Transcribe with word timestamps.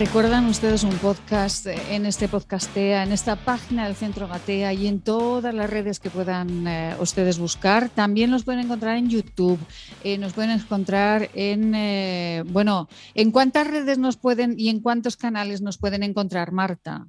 Recuerdan 0.00 0.46
ustedes 0.46 0.82
un 0.82 0.96
podcast 0.96 1.66
en 1.66 2.06
este 2.06 2.26
podcastea, 2.26 3.02
en 3.02 3.12
esta 3.12 3.36
página 3.36 3.84
del 3.84 3.94
Centro 3.94 4.28
Gatea 4.28 4.72
y 4.72 4.86
en 4.86 5.02
todas 5.02 5.52
las 5.52 5.68
redes 5.68 6.00
que 6.00 6.08
puedan 6.08 6.66
eh, 6.66 6.96
ustedes 7.00 7.38
buscar. 7.38 7.90
También 7.90 8.30
los 8.30 8.44
pueden 8.44 8.62
encontrar 8.62 8.96
en 8.96 9.10
YouTube, 9.10 9.58
eh, 10.02 10.16
nos 10.16 10.32
pueden 10.32 10.52
encontrar 10.52 11.28
en, 11.34 11.74
eh, 11.74 12.44
bueno, 12.46 12.88
¿en 13.14 13.30
cuántas 13.30 13.66
redes 13.66 13.98
nos 13.98 14.16
pueden 14.16 14.54
y 14.58 14.70
en 14.70 14.80
cuántos 14.80 15.18
canales 15.18 15.60
nos 15.60 15.76
pueden 15.76 16.02
encontrar, 16.02 16.50
Marta? 16.50 17.06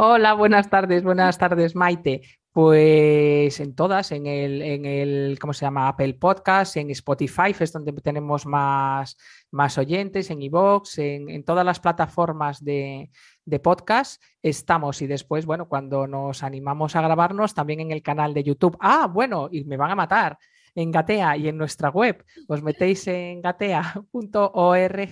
Hola, 0.00 0.34
buenas 0.34 0.70
tardes, 0.70 1.02
buenas 1.02 1.38
tardes, 1.38 1.74
Maite. 1.74 2.22
Pues 2.52 3.58
en 3.58 3.74
todas, 3.74 4.12
en 4.12 4.28
el, 4.28 4.62
en 4.62 4.84
el, 4.86 5.38
¿cómo 5.40 5.52
se 5.52 5.66
llama? 5.66 5.88
Apple 5.88 6.14
Podcast, 6.14 6.76
en 6.76 6.90
Spotify, 6.90 7.52
es 7.58 7.72
donde 7.72 7.90
tenemos 7.94 8.46
más, 8.46 9.16
más 9.50 9.76
oyentes, 9.76 10.30
en 10.30 10.40
iVoox, 10.40 10.98
en, 10.98 11.28
en, 11.28 11.42
todas 11.42 11.66
las 11.66 11.80
plataformas 11.80 12.62
de, 12.64 13.10
de, 13.44 13.58
podcast 13.58 14.22
estamos. 14.40 15.02
Y 15.02 15.08
después, 15.08 15.46
bueno, 15.46 15.66
cuando 15.68 16.06
nos 16.06 16.44
animamos 16.44 16.94
a 16.94 17.02
grabarnos, 17.02 17.52
también 17.52 17.80
en 17.80 17.90
el 17.90 18.00
canal 18.00 18.34
de 18.34 18.44
YouTube. 18.44 18.76
Ah, 18.78 19.08
bueno, 19.12 19.48
y 19.50 19.64
me 19.64 19.76
van 19.76 19.90
a 19.90 19.96
matar. 19.96 20.38
En 20.76 20.92
Gatea 20.92 21.36
y 21.36 21.48
en 21.48 21.58
nuestra 21.58 21.90
web, 21.90 22.24
os 22.46 22.62
metéis 22.62 23.04
en 23.08 23.42
gatea.org 23.42 25.10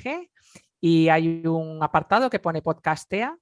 y 0.80 1.08
hay 1.08 1.44
un 1.44 1.82
apartado 1.82 2.30
que 2.30 2.38
pone 2.38 2.62
podcastea 2.62 3.36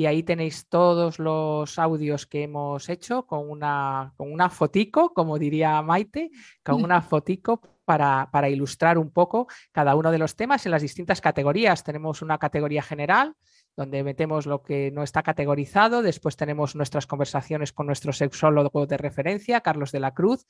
y 0.00 0.06
ahí 0.06 0.22
tenéis 0.22 0.66
todos 0.66 1.18
los 1.18 1.78
audios 1.78 2.24
que 2.24 2.44
hemos 2.44 2.88
hecho 2.88 3.26
con 3.26 3.50
una, 3.50 4.14
con 4.16 4.32
una 4.32 4.48
fotico, 4.48 5.12
como 5.12 5.38
diría 5.38 5.82
Maite, 5.82 6.30
con 6.64 6.82
una 6.82 7.02
fotico 7.02 7.60
para, 7.84 8.30
para, 8.32 8.48
ilustrar 8.48 8.96
un 8.96 9.10
poco 9.10 9.46
cada 9.72 9.94
uno 9.94 10.10
de 10.10 10.16
los 10.16 10.36
temas 10.36 10.64
en 10.64 10.72
las 10.72 10.80
distintas 10.80 11.20
categorías. 11.20 11.84
Tenemos 11.84 12.22
una 12.22 12.38
categoría 12.38 12.80
general 12.80 13.34
donde 13.76 14.02
metemos 14.02 14.46
lo 14.46 14.62
que 14.62 14.90
no 14.90 15.02
está 15.02 15.22
categorizado, 15.22 16.00
después 16.00 16.34
tenemos 16.34 16.74
nuestras 16.74 17.06
conversaciones 17.06 17.74
con 17.74 17.84
nuestro 17.84 18.14
sexólogo 18.14 18.86
de 18.86 18.96
referencia, 18.96 19.60
Carlos 19.60 19.92
de 19.92 20.00
la 20.00 20.14
Cruz, 20.14 20.46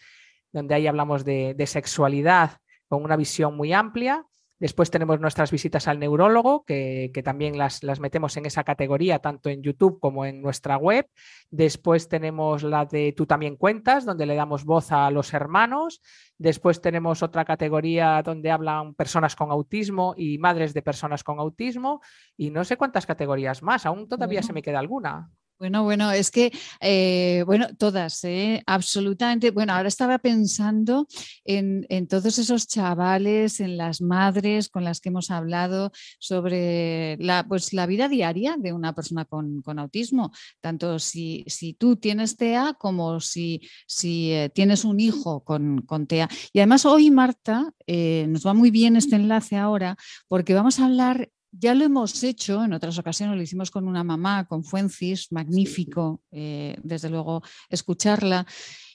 donde 0.53 0.77
ahí 0.77 0.87
hablamos 0.87 1.25
de, 1.25 1.55
de 1.55 1.67
sexualidad 1.67 2.59
con 2.87 3.03
una 3.03 3.17
visión 3.17 3.57
muy 3.57 3.73
amplia. 3.73 4.27
Después 4.61 4.91
tenemos 4.91 5.19
nuestras 5.21 5.51
visitas 5.51 5.89
al 5.89 5.99
neurólogo, 5.99 6.65
que, 6.65 7.11
que 7.15 7.23
también 7.23 7.57
las, 7.57 7.83
las, 7.83 7.99
metemos 7.99 8.37
en 8.37 8.45
esa 8.45 8.63
categoría, 8.63 9.19
tanto 9.19 9.49
en 9.49 9.63
YouTube 9.63 9.99
como 9.99 10.27
en 10.27 10.43
nuestra 10.43 10.77
web. 10.77 11.09
Después 11.51 12.09
tenemos 12.09 12.63
la 12.63 12.85
de 12.85 13.15
Tú 13.17 13.25
también 13.27 13.57
cuentas, 13.57 14.05
donde 14.05 14.27
le 14.27 14.35
damos 14.35 14.65
voz 14.65 14.93
a 14.93 15.11
los 15.11 15.33
hermanos. 15.33 16.03
Después 16.37 16.83
tenemos 16.83 17.23
otra 17.23 17.47
categoría 17.47 18.23
donde 18.23 18.51
hablan 18.51 18.95
personas 18.95 19.35
con 19.35 19.51
autismo 19.51 20.15
y 20.17 20.37
madres 20.37 20.75
de 20.75 20.83
personas 20.83 21.25
con 21.25 21.39
autismo. 21.39 22.03
Y 22.37 22.51
no 22.51 22.63
sé 22.65 22.77
cuántas 22.77 23.07
categorías 23.07 23.63
más, 23.63 23.87
aún 23.87 24.09
todavía 24.09 24.41
bueno. 24.41 24.47
se 24.47 24.53
me 24.53 24.63
queda 24.63 24.79
alguna. 24.79 25.31
Bueno, 25.61 25.85
bueno, 25.85 26.11
es 26.11 26.31
que, 26.31 26.51
eh, 26.81 27.43
bueno, 27.45 27.67
todas, 27.77 28.25
¿eh? 28.25 28.63
absolutamente. 28.65 29.51
Bueno, 29.51 29.75
ahora 29.75 29.89
estaba 29.89 30.19
pensando 30.19 31.07
en, 31.45 31.85
en, 31.91 32.09
todos 32.09 32.39
esos 32.39 32.67
chavales, 32.67 33.61
en 33.61 33.77
las 33.77 34.01
madres 34.01 34.71
con 34.71 34.85
las 34.85 35.03
que 35.03 35.11
hemos 35.11 35.31
hablado 35.31 35.93
sobre 36.19 37.19
la, 37.19 37.47
pues, 37.47 37.75
la 37.75 37.85
vida 37.85 38.09
diaria 38.09 38.57
de 38.59 38.73
una 38.73 38.95
persona 38.95 39.27
con, 39.27 39.61
con 39.61 39.79
autismo, 39.79 40.33
tanto 40.63 40.99
si, 40.99 41.45
si, 41.47 41.75
tú 41.75 41.97
tienes 41.97 42.39
TEA 42.39 42.75
como 42.79 43.21
si, 43.21 43.61
si 43.87 44.33
eh, 44.33 44.49
tienes 44.49 44.87
un 44.87 44.99
hijo 44.99 45.45
con, 45.45 45.83
con, 45.83 46.07
TEA. 46.07 46.31
Y 46.55 46.61
además 46.61 46.87
hoy, 46.87 47.11
Marta, 47.11 47.71
nos 47.87 48.47
va 48.47 48.55
muy 48.55 48.71
bien 48.71 48.97
este 48.97 49.17
enlace 49.17 49.57
ahora 49.57 49.97
porque 50.27 50.55
vamos 50.55 50.81
a 50.81 50.87
hablar 50.87 51.29
ya 51.53 51.75
lo 51.75 51.85
hemos 51.85 52.23
hecho 52.23 52.65
en 52.65 52.73
otras 52.73 52.99
ocasiones, 52.99 53.37
lo 53.37 53.43
hicimos 53.43 53.71
con 53.71 53.89
una 53.89 54.05
mamá, 54.05 54.47
con 54.47 54.65
Fuencis, 54.65 55.33
magnífico, 55.33 56.23
eh, 56.31 56.77
desde 56.83 57.11
luego, 57.11 57.43
escucharla. 57.69 58.47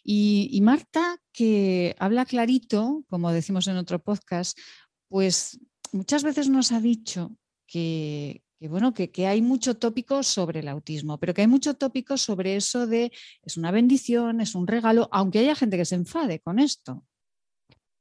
Y, 0.04 0.50
y, 0.52 0.62
Marta, 0.62 1.18
que 1.34 1.96
habla 2.00 2.26
clarito, 2.26 3.04
como 3.10 3.32
decimos 3.32 3.68
en 3.68 3.78
otro 3.78 4.00
podcast, 4.00 4.58
pues 5.10 5.60
muchas 5.92 6.24
veces 6.24 6.50
nos 6.50 6.72
ha 6.72 6.80
dicho 6.80 7.36
que, 7.68 8.44
que 8.60 8.68
bueno, 8.70 8.94
que, 8.94 9.12
que, 9.12 9.28
hay 9.28 9.42
mucho 9.42 9.76
tópico 9.76 10.24
sobre 10.24 10.60
el 10.60 10.68
autismo, 10.68 11.18
pero 11.20 11.34
que 11.34 11.42
hay 11.42 11.48
mucho 11.48 11.74
tópico 11.74 12.18
sobre 12.18 12.56
eso 12.56 12.88
de 12.88 13.12
es 13.42 13.58
una 13.58 13.72
bendición, 13.72 14.42
es 14.42 14.56
un 14.56 14.68
regalo, 14.68 15.10
aunque 15.12 15.40
haya 15.40 15.56
gente 15.56 15.78
que 15.78 15.86
se 15.86 15.96
enfade 15.96 16.40
con 16.40 16.60
esto. 16.60 17.04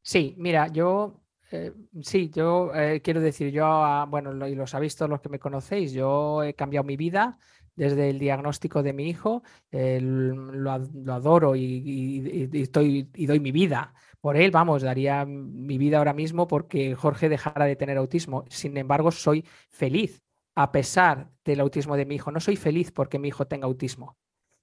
Sí, 0.02 0.34
mira, 0.36 0.68
yo 0.68 1.23
eh, 1.50 1.72
sí, 2.02 2.30
yo 2.30 2.74
eh, 2.74 3.00
quiero 3.02 3.20
decir, 3.20 3.50
yo, 3.50 4.06
bueno, 4.08 4.46
y 4.48 4.54
lo 4.54 4.66
sabéis 4.66 4.96
todos 4.96 5.10
los 5.10 5.20
que 5.20 5.28
me 5.28 5.38
conocéis, 5.38 5.92
yo 5.92 6.42
he 6.42 6.54
cambiado 6.54 6.84
mi 6.84 6.96
vida 6.96 7.38
desde 7.76 8.10
el 8.10 8.18
diagnóstico 8.18 8.82
de 8.82 8.92
mi 8.92 9.08
hijo, 9.08 9.42
eh, 9.70 10.00
lo, 10.00 10.72
adoro 10.72 11.56
y, 11.56 11.62
y, 11.62 12.62
estoy, 12.62 13.10
y 13.14 13.26
doy 13.26 13.40
mi 13.40 13.52
vida 13.52 13.94
por 14.20 14.36
él, 14.36 14.50
vamos, 14.50 14.82
daría 14.82 15.26
mi 15.26 15.76
vida 15.76 15.98
ahora 15.98 16.14
mismo 16.14 16.48
porque 16.48 16.94
Jorge 16.94 17.28
dejara 17.28 17.66
de 17.66 17.76
tener 17.76 17.98
autismo. 17.98 18.44
Sin 18.48 18.76
embargo, 18.76 19.10
soy 19.10 19.44
feliz 19.68 20.22
a 20.54 20.72
pesar 20.72 21.30
del 21.44 21.60
autismo 21.60 21.96
de 21.96 22.06
mi 22.06 22.14
hijo. 22.14 22.30
No 22.30 22.40
soy 22.40 22.56
feliz 22.56 22.90
porque 22.90 23.18
mi 23.18 23.28
hijo 23.28 23.46
tenga 23.46 23.66
autismo. 23.66 24.16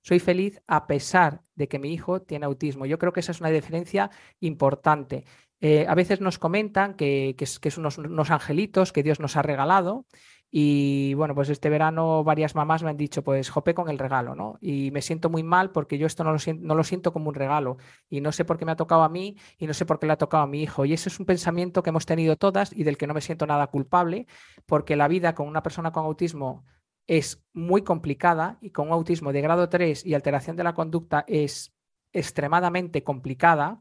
Soy 0.03 0.19
feliz 0.19 0.59
a 0.65 0.87
pesar 0.87 1.43
de 1.53 1.67
que 1.67 1.77
mi 1.77 1.93
hijo 1.93 2.23
tiene 2.23 2.45
autismo. 2.47 2.87
Yo 2.87 2.97
creo 2.97 3.13
que 3.13 3.19
esa 3.19 3.33
es 3.33 3.39
una 3.39 3.51
diferencia 3.51 4.09
importante. 4.39 5.25
Eh, 5.61 5.85
a 5.87 5.93
veces 5.93 6.21
nos 6.21 6.39
comentan 6.39 6.95
que, 6.95 7.35
que, 7.37 7.69
unos, 7.77 7.99
unos, 7.99 8.31
angelitos 8.31 8.91
que 8.91 9.03
Dios 9.03 9.19
nos 9.19 9.37
ha 9.37 9.43
regalado. 9.43 10.05
Y 10.53 11.13
bueno, 11.13 11.33
pues 11.33 11.47
este 11.49 11.69
verano 11.69 12.25
varias 12.25 12.55
mamás 12.55 12.83
me 12.83 12.89
han 12.89 12.97
dicho, 12.97 13.23
pues 13.23 13.49
jope 13.49 13.73
con 13.73 13.87
el 13.89 13.99
regalo, 13.99 14.35
¿no? 14.35 14.57
Y 14.59 14.91
me 14.91 15.01
siento 15.01 15.29
muy 15.29 15.43
mal 15.43 15.71
porque 15.71 15.97
yo 15.97 16.07
esto 16.07 16.25
no 16.25 16.33
lo, 16.33 16.39
siento, 16.39 16.65
no 16.67 16.75
lo 16.75 16.83
siento 16.83 17.13
como 17.13 17.29
un 17.29 17.35
regalo. 17.35 17.77
Y 18.09 18.19
no 18.19 18.31
sé 18.31 18.43
por 18.43 18.57
qué 18.57 18.65
me 18.65 18.73
ha 18.73 18.75
tocado 18.75 19.03
a 19.03 19.09
mí 19.09 19.37
y 19.57 19.67
no 19.67 19.73
sé 19.73 19.85
por 19.85 19.99
qué 19.99 20.07
le 20.07 20.13
ha 20.13 20.17
tocado 20.17 20.43
a 20.43 20.47
mi 20.47 20.61
hijo. 20.63 20.83
Y 20.83 20.93
ese 20.93 21.09
es 21.09 21.19
un 21.19 21.25
pensamiento 21.25 21.83
que 21.83 21.91
hemos 21.91 22.05
tenido 22.05 22.35
todas 22.35 22.73
y 22.73 22.83
del 22.83 22.97
que 22.97 23.07
no 23.07 23.13
me 23.13 23.21
siento 23.21 23.45
nada 23.45 23.67
culpable, 23.67 24.27
porque 24.65 24.95
la 24.95 25.07
vida 25.07 25.35
con 25.35 25.47
una 25.47 25.63
persona 25.63 25.91
con 25.91 26.05
autismo 26.05 26.65
es 27.07 27.45
muy 27.53 27.83
complicada 27.83 28.57
y 28.61 28.71
con 28.71 28.87
un 28.87 28.93
autismo 28.93 29.31
de 29.31 29.41
grado 29.41 29.69
3 29.69 30.05
y 30.05 30.15
alteración 30.15 30.55
de 30.55 30.63
la 30.63 30.73
conducta 30.73 31.23
es 31.27 31.73
extremadamente 32.13 33.03
complicada 33.03 33.79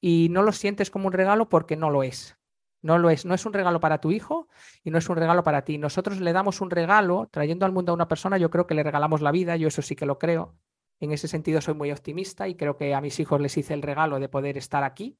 y 0.00 0.28
no 0.30 0.42
lo 0.42 0.52
sientes 0.52 0.90
como 0.90 1.06
un 1.06 1.12
regalo 1.12 1.48
porque 1.48 1.76
no 1.76 1.90
lo 1.90 2.02
es. 2.02 2.36
No 2.82 2.98
lo 2.98 3.10
es, 3.10 3.24
no 3.24 3.34
es 3.34 3.44
un 3.46 3.52
regalo 3.52 3.80
para 3.80 4.00
tu 4.00 4.12
hijo 4.12 4.48
y 4.84 4.90
no 4.90 4.98
es 4.98 5.08
un 5.08 5.16
regalo 5.16 5.42
para 5.42 5.64
ti. 5.64 5.78
Nosotros 5.78 6.20
le 6.20 6.32
damos 6.32 6.60
un 6.60 6.70
regalo 6.70 7.28
trayendo 7.32 7.66
al 7.66 7.72
mundo 7.72 7.92
a 7.92 7.94
una 7.94 8.06
persona, 8.06 8.38
yo 8.38 8.50
creo 8.50 8.66
que 8.66 8.74
le 8.74 8.82
regalamos 8.82 9.22
la 9.22 9.32
vida, 9.32 9.56
yo 9.56 9.68
eso 9.68 9.82
sí 9.82 9.96
que 9.96 10.06
lo 10.06 10.18
creo. 10.18 10.54
En 11.00 11.12
ese 11.12 11.28
sentido 11.28 11.60
soy 11.60 11.74
muy 11.74 11.90
optimista 11.90 12.48
y 12.48 12.54
creo 12.54 12.76
que 12.76 12.94
a 12.94 13.00
mis 13.00 13.18
hijos 13.18 13.40
les 13.40 13.56
hice 13.56 13.74
el 13.74 13.82
regalo 13.82 14.20
de 14.20 14.28
poder 14.28 14.56
estar 14.56 14.84
aquí. 14.84 15.18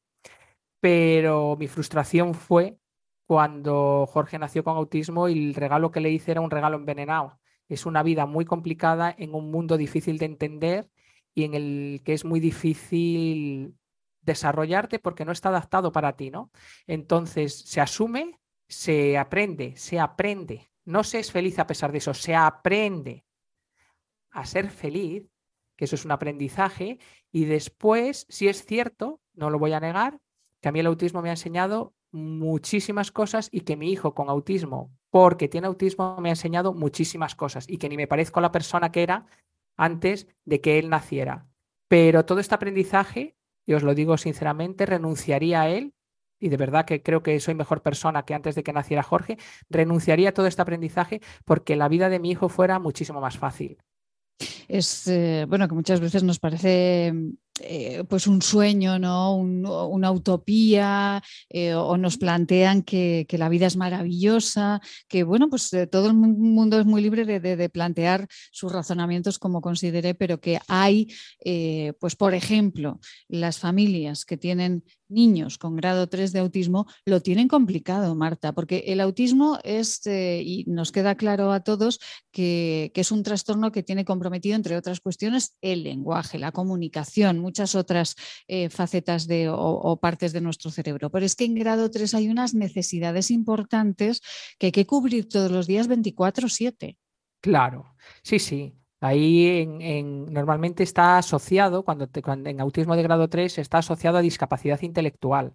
Pero 0.81 1.57
mi 1.59 1.67
frustración 1.67 2.35
fue 2.35 2.79
cuando 3.27 4.07
Jorge 4.07 4.39
nació 4.39 4.63
con 4.63 4.77
autismo 4.77 5.29
y 5.29 5.49
el 5.49 5.55
regalo 5.55 5.91
que 5.91 6.01
le 6.01 6.11
hice 6.11 6.31
era 6.31 6.41
un 6.41 6.51
regalo 6.51 6.77
envenenado. 6.77 7.39
Es 7.69 7.85
una 7.85 8.03
vida 8.03 8.27
muy 8.27 8.45
complicada 8.45 9.15
en 9.19 9.35
un 9.35 9.51
mundo 9.51 9.77
difícil 9.77 10.19
de 10.19 10.27
entender 10.27 10.89
y 11.35 11.45
en 11.45 11.55
el 11.55 12.03
que 12.05 12.13
es 12.13 12.25
muy 12.25 12.41
difícil 12.41 13.75
desarrollarte 14.27 14.99
porque 14.99 15.25
no 15.25 15.33
está 15.33 15.49
adaptado 15.49 15.93
para 15.93 16.17
ti, 16.17 16.31
¿no? 16.31 16.51
Entonces 16.87 17.59
se 17.61 17.81
asume, 17.81 18.39
se 18.69 19.17
aprende, 19.17 19.77
se 19.77 19.99
aprende. 19.99 20.71
No 20.85 21.05
se 21.05 21.21
es 21.21 21.33
feliz 21.33 21.59
a 21.59 21.67
pesar 21.67 21.93
de 21.93 21.99
eso, 21.99 22.13
se 22.13 22.35
aprende 22.35 23.25
a 24.31 24.45
ser 24.45 24.69
feliz, 24.69 25.25
que 25.77 25.87
eso 25.87 25.95
es 25.95 26.05
un 26.05 26.13
aprendizaje, 26.13 26.99
y 27.33 27.45
después, 27.47 28.27
si 28.29 28.49
es 28.49 28.65
cierto, 28.65 29.21
no 29.35 29.51
lo 29.51 29.59
voy 29.59 29.73
a 29.73 29.81
negar, 29.81 30.21
que 30.61 30.69
a 30.69 30.73
mí 30.73 30.81
el 30.81 30.87
autismo 30.87 31.23
me 31.23 31.31
ha 31.31 31.33
enseñado 31.33 31.95
muchísimas 32.13 33.13
cosas 33.13 33.49
y 33.51 33.61
que 33.61 33.77
mi 33.77 33.91
hijo 33.91 34.15
con 34.15 34.29
autismo, 34.29 34.91
porque 35.11 35.49
tiene 35.49 35.67
autismo, 35.67 36.19
me 36.21 36.29
ha 36.29 36.33
enseñado 36.33 36.73
muchísimas 36.73 37.35
cosas 37.35 37.67
y 37.69 37.79
que 37.79 37.89
ni 37.89 37.97
me 37.97 38.07
parezco 38.07 38.41
a 38.41 38.43
la 38.43 38.53
persona 38.53 38.91
que 38.91 39.03
era 39.03 39.27
antes 39.77 40.27
de 40.45 40.61
que 40.61 40.79
él 40.79 40.89
naciera. 40.89 41.47
Pero 41.89 42.25
todo 42.25 42.41
este 42.41 42.55
aprendizaje 42.55 43.36
y 43.67 43.75
os 43.75 43.83
lo 43.83 43.95
digo 43.95 44.17
sinceramente, 44.17 44.87
renunciaría 44.87 45.63
a 45.63 45.69
él, 45.69 45.93
y 46.39 46.49
de 46.49 46.57
verdad 46.57 46.85
que 46.85 47.03
creo 47.03 47.23
que 47.23 47.39
soy 47.41 47.55
mejor 47.55 47.83
persona 47.83 48.25
que 48.25 48.35
antes 48.35 48.55
de 48.55 48.63
que 48.63 48.73
naciera 48.73 49.03
Jorge, 49.03 49.39
renunciaría 49.69 50.31
a 50.31 50.33
todo 50.33 50.47
este 50.47 50.63
aprendizaje 50.63 51.21
porque 51.45 51.77
la 51.77 51.89
vida 51.89 52.09
de 52.09 52.19
mi 52.19 52.31
hijo 52.31 52.49
fuera 52.49 52.79
muchísimo 52.79 53.21
más 53.21 53.39
fácil. 53.39 53.79
Es 54.69 55.09
eh, 55.09 55.47
bueno 55.49 55.67
que 55.67 55.75
muchas 55.75 56.01
veces 56.01 56.23
nos 56.23 56.39
parece 56.39 57.15
eh, 57.61 58.05
pues 58.09 58.27
un 58.27 58.43
sueño, 58.43 58.99
¿no? 58.99 59.35
una 59.35 60.11
utopía, 60.11 61.23
eh, 61.49 61.75
o 61.75 61.97
nos 61.97 62.19
plantean 62.19 62.83
que, 62.83 63.27
la 63.31 63.49
vida 63.49 63.67
es 63.67 63.77
maravillosa, 63.77 64.81
que 65.09 65.23
bueno, 65.23 65.49
pues 65.49 65.73
eh, 65.73 65.87
todo 65.87 66.09
el 66.09 66.15
mundo 66.15 66.79
es 66.79 66.87
muy 66.87 67.03
libre 67.03 67.25
de, 67.25 67.69
plantear 67.69 68.27
sus 68.51 68.73
razonamientos 68.73 69.39
como 69.39 69.61
considere, 69.61 70.15
pero 70.15 70.41
que 70.41 70.61
hay, 70.69 71.09
pues 71.99 72.17
por 72.17 72.35
ejemplo, 72.35 73.01
las 73.29 73.59
familias 73.59 74.25
que 74.25 74.37
tienen 74.37 74.85
niños 75.09 75.59
con 75.59 75.77
grado 75.77 76.09
3 76.09 76.33
de 76.33 76.41
autismo 76.41 76.87
lo 77.05 77.21
tienen 77.21 77.49
complicado, 77.49 78.15
Marta, 78.15 78.53
porque 78.53 78.85
el 78.87 79.01
autismo 79.01 79.59
es, 79.65 80.01
y 80.07 80.65
nos 80.67 80.93
queda 80.93 81.15
claro 81.15 81.53
a 81.53 81.61
todos, 81.61 82.01
que, 82.33 82.93
es 82.95 83.13
un 83.13 83.23
trastorno 83.23 83.73
que 83.73 83.83
tiene 83.83 84.05
comprometido, 84.05 84.57
entre 84.57 84.77
otras 84.77 85.01
cuestiones, 85.01 85.57
el 85.61 85.85
lenguaje, 85.85 86.39
la 86.39 86.53
comunicación, 86.53 87.39
muchas 87.39 87.75
otras 87.75 88.17
eh, 88.49 88.69
facetas 88.69 89.27
de, 89.27 89.49
o, 89.49 89.99
partes 90.01 90.33
de 90.33 90.41
nuestro 90.41 90.71
cerebro. 90.71 91.11
Pero 91.11 91.27
es 91.27 91.37
que 91.37 91.45
en 91.45 91.55
grado 91.55 91.91
3 91.91 92.15
hay 92.15 92.29
unas 92.29 92.55
necesidades 92.55 93.31
importantes 93.31 94.21
que 94.59 94.67
hay 94.67 94.73
que 94.73 94.87
cubrir 94.87 95.29
todos 95.29 95.51
los 95.51 95.67
días 95.67 95.89
24/7. 95.89 96.97
Claro, 97.41 97.95
sí, 98.23 98.39
sí. 98.39 98.75
Ahí 99.07 99.69
en, 99.81 100.33
normalmente 100.33 100.83
está 100.83 101.19
asociado, 101.19 101.85
cuando, 101.85 102.09
cuando, 102.23 102.51
en 102.51 102.61
autismo 102.61 102.97
de 102.97 103.03
grado 103.03 103.29
3, 103.29 103.59
está 103.59 103.79
asociado 103.79 104.19
a 104.19 104.21
discapacidad 104.21 104.83
intelectual. 104.83 105.55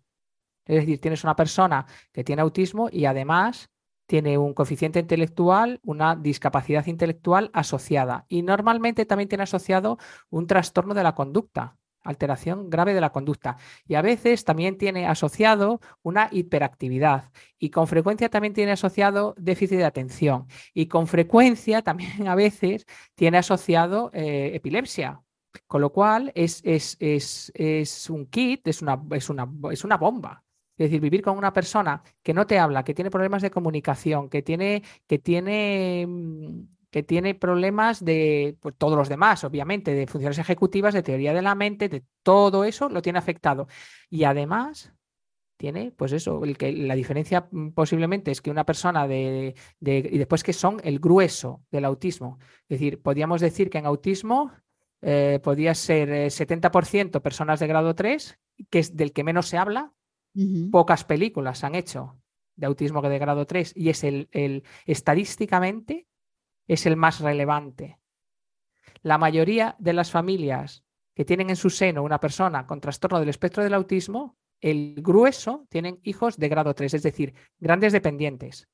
Es 0.65 0.77
decir, 0.77 1.01
tienes 1.01 1.23
una 1.23 1.35
persona 1.35 1.85
que 2.13 2.23
tiene 2.23 2.41
autismo 2.41 2.87
y 2.91 3.05
además 3.05 3.69
tiene 4.05 4.37
un 4.37 4.53
coeficiente 4.53 4.99
intelectual, 4.99 5.79
una 5.83 6.15
discapacidad 6.15 6.85
intelectual 6.85 7.49
asociada. 7.53 8.25
Y 8.29 8.41
normalmente 8.41 9.05
también 9.05 9.29
tiene 9.29 9.43
asociado 9.43 9.97
un 10.29 10.47
trastorno 10.47 10.93
de 10.93 11.03
la 11.03 11.15
conducta 11.15 11.77
alteración 12.03 12.69
grave 12.69 12.93
de 12.93 13.01
la 13.01 13.11
conducta. 13.11 13.57
Y 13.87 13.95
a 13.95 14.01
veces 14.01 14.43
también 14.43 14.77
tiene 14.77 15.07
asociado 15.07 15.81
una 16.03 16.29
hiperactividad 16.31 17.31
y 17.59 17.69
con 17.69 17.87
frecuencia 17.87 18.29
también 18.29 18.53
tiene 18.53 18.71
asociado 18.71 19.35
déficit 19.37 19.77
de 19.77 19.85
atención 19.85 20.47
y 20.73 20.87
con 20.87 21.07
frecuencia 21.07 21.81
también 21.83 22.27
a 22.27 22.35
veces 22.35 22.85
tiene 23.15 23.37
asociado 23.37 24.11
eh, 24.13 24.51
epilepsia. 24.53 25.21
Con 25.67 25.81
lo 25.81 25.91
cual 25.91 26.31
es, 26.33 26.61
es, 26.63 26.95
es, 26.99 27.51
es 27.53 28.09
un 28.09 28.25
kit, 28.27 28.65
es 28.67 28.81
una, 28.81 28.95
una, 28.95 29.49
es 29.71 29.83
una 29.83 29.97
bomba. 29.97 30.43
Es 30.77 30.85
decir, 30.85 31.01
vivir 31.01 31.21
con 31.21 31.37
una 31.37 31.53
persona 31.53 32.01
que 32.23 32.33
no 32.33 32.47
te 32.47 32.57
habla, 32.57 32.83
que 32.83 32.93
tiene 32.93 33.11
problemas 33.11 33.41
de 33.41 33.51
comunicación, 33.51 34.29
que 34.29 34.41
tiene, 34.41 34.81
que 35.07 35.19
tiene 35.19 36.05
mm, 36.07 36.61
que 36.91 37.03
tiene 37.03 37.33
problemas 37.33 38.03
de 38.03 38.57
pues, 38.59 38.75
todos 38.77 38.97
los 38.97 39.09
demás, 39.09 39.43
obviamente, 39.45 39.93
de 39.93 40.07
funciones 40.07 40.37
ejecutivas, 40.37 40.93
de 40.93 41.01
teoría 41.01 41.33
de 41.33 41.41
la 41.41 41.55
mente, 41.55 41.87
de 41.87 42.03
todo 42.21 42.65
eso 42.65 42.89
lo 42.89 43.01
tiene 43.01 43.17
afectado. 43.17 43.67
Y 44.09 44.25
además 44.25 44.93
tiene, 45.55 45.91
pues 45.91 46.11
eso, 46.11 46.43
el 46.43 46.57
que 46.57 46.73
la 46.73 46.95
diferencia 46.95 47.47
mm, 47.49 47.69
posiblemente 47.69 48.31
es 48.31 48.41
que 48.41 48.51
una 48.51 48.65
persona 48.65 49.07
de, 49.07 49.55
y 49.79 50.17
después 50.17 50.43
que 50.43 50.53
son 50.53 50.81
el 50.83 50.99
grueso 50.99 51.63
del 51.71 51.85
autismo. 51.85 52.39
Es 52.67 52.79
decir, 52.79 53.01
podríamos 53.01 53.39
decir 53.39 53.69
que 53.69 53.77
en 53.77 53.85
autismo 53.85 54.51
eh, 55.01 55.39
podría 55.41 55.73
ser 55.73 56.09
70% 56.09 57.15
eh, 57.15 57.21
personas 57.21 57.59
de 57.61 57.67
grado 57.67 57.95
3, 57.95 58.37
que 58.69 58.79
es 58.79 58.97
del 58.97 59.13
que 59.13 59.23
menos 59.23 59.47
se 59.47 59.57
habla. 59.57 59.93
Pocas 60.71 61.03
películas 61.03 61.63
han 61.65 61.75
hecho 61.75 62.17
de 62.55 62.65
autismo 62.65 63.01
que 63.01 63.09
de 63.09 63.19
grado 63.19 63.45
3 63.45 63.73
y 63.75 63.89
es 63.89 64.05
el, 64.05 64.29
el 64.31 64.63
estadísticamente 64.85 66.07
es 66.71 66.85
el 66.85 66.95
más 66.95 67.19
relevante. 67.19 67.99
La 69.01 69.17
mayoría 69.17 69.75
de 69.77 69.91
las 69.91 70.09
familias 70.09 70.85
que 71.13 71.25
tienen 71.25 71.49
en 71.49 71.57
su 71.57 71.69
seno 71.69 72.01
una 72.01 72.21
persona 72.21 72.65
con 72.65 72.79
trastorno 72.79 73.19
del 73.19 73.27
espectro 73.27 73.61
del 73.61 73.73
autismo, 73.73 74.37
el 74.61 74.95
grueso 74.99 75.65
tienen 75.69 75.99
hijos 76.03 76.37
de 76.37 76.47
grado 76.47 76.73
3, 76.73 76.93
es 76.93 77.03
decir, 77.03 77.33
grandes 77.59 77.91
dependientes. 77.91 78.69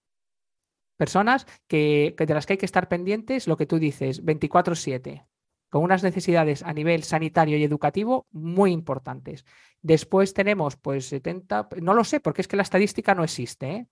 Personas 0.95 1.47
que, 1.65 2.13
de 2.15 2.33
las 2.35 2.45
que 2.45 2.53
hay 2.53 2.57
que 2.57 2.67
estar 2.67 2.88
pendientes, 2.88 3.47
lo 3.47 3.57
que 3.57 3.65
tú 3.65 3.79
dices, 3.79 4.23
24/7 4.23 5.25
con 5.69 5.83
unas 5.83 6.03
necesidades 6.03 6.63
a 6.63 6.73
nivel 6.73 7.03
sanitario 7.03 7.57
y 7.57 7.63
educativo 7.63 8.27
muy 8.31 8.71
importantes. 8.71 9.45
Después 9.81 10.33
tenemos, 10.33 10.75
pues, 10.75 11.07
70, 11.07 11.69
no 11.81 11.93
lo 11.93 12.03
sé, 12.03 12.19
porque 12.19 12.41
es 12.41 12.47
que 12.47 12.55
la 12.55 12.63
estadística 12.63 13.13
no 13.15 13.23
existe, 13.23 13.71
¿eh? 13.71 13.87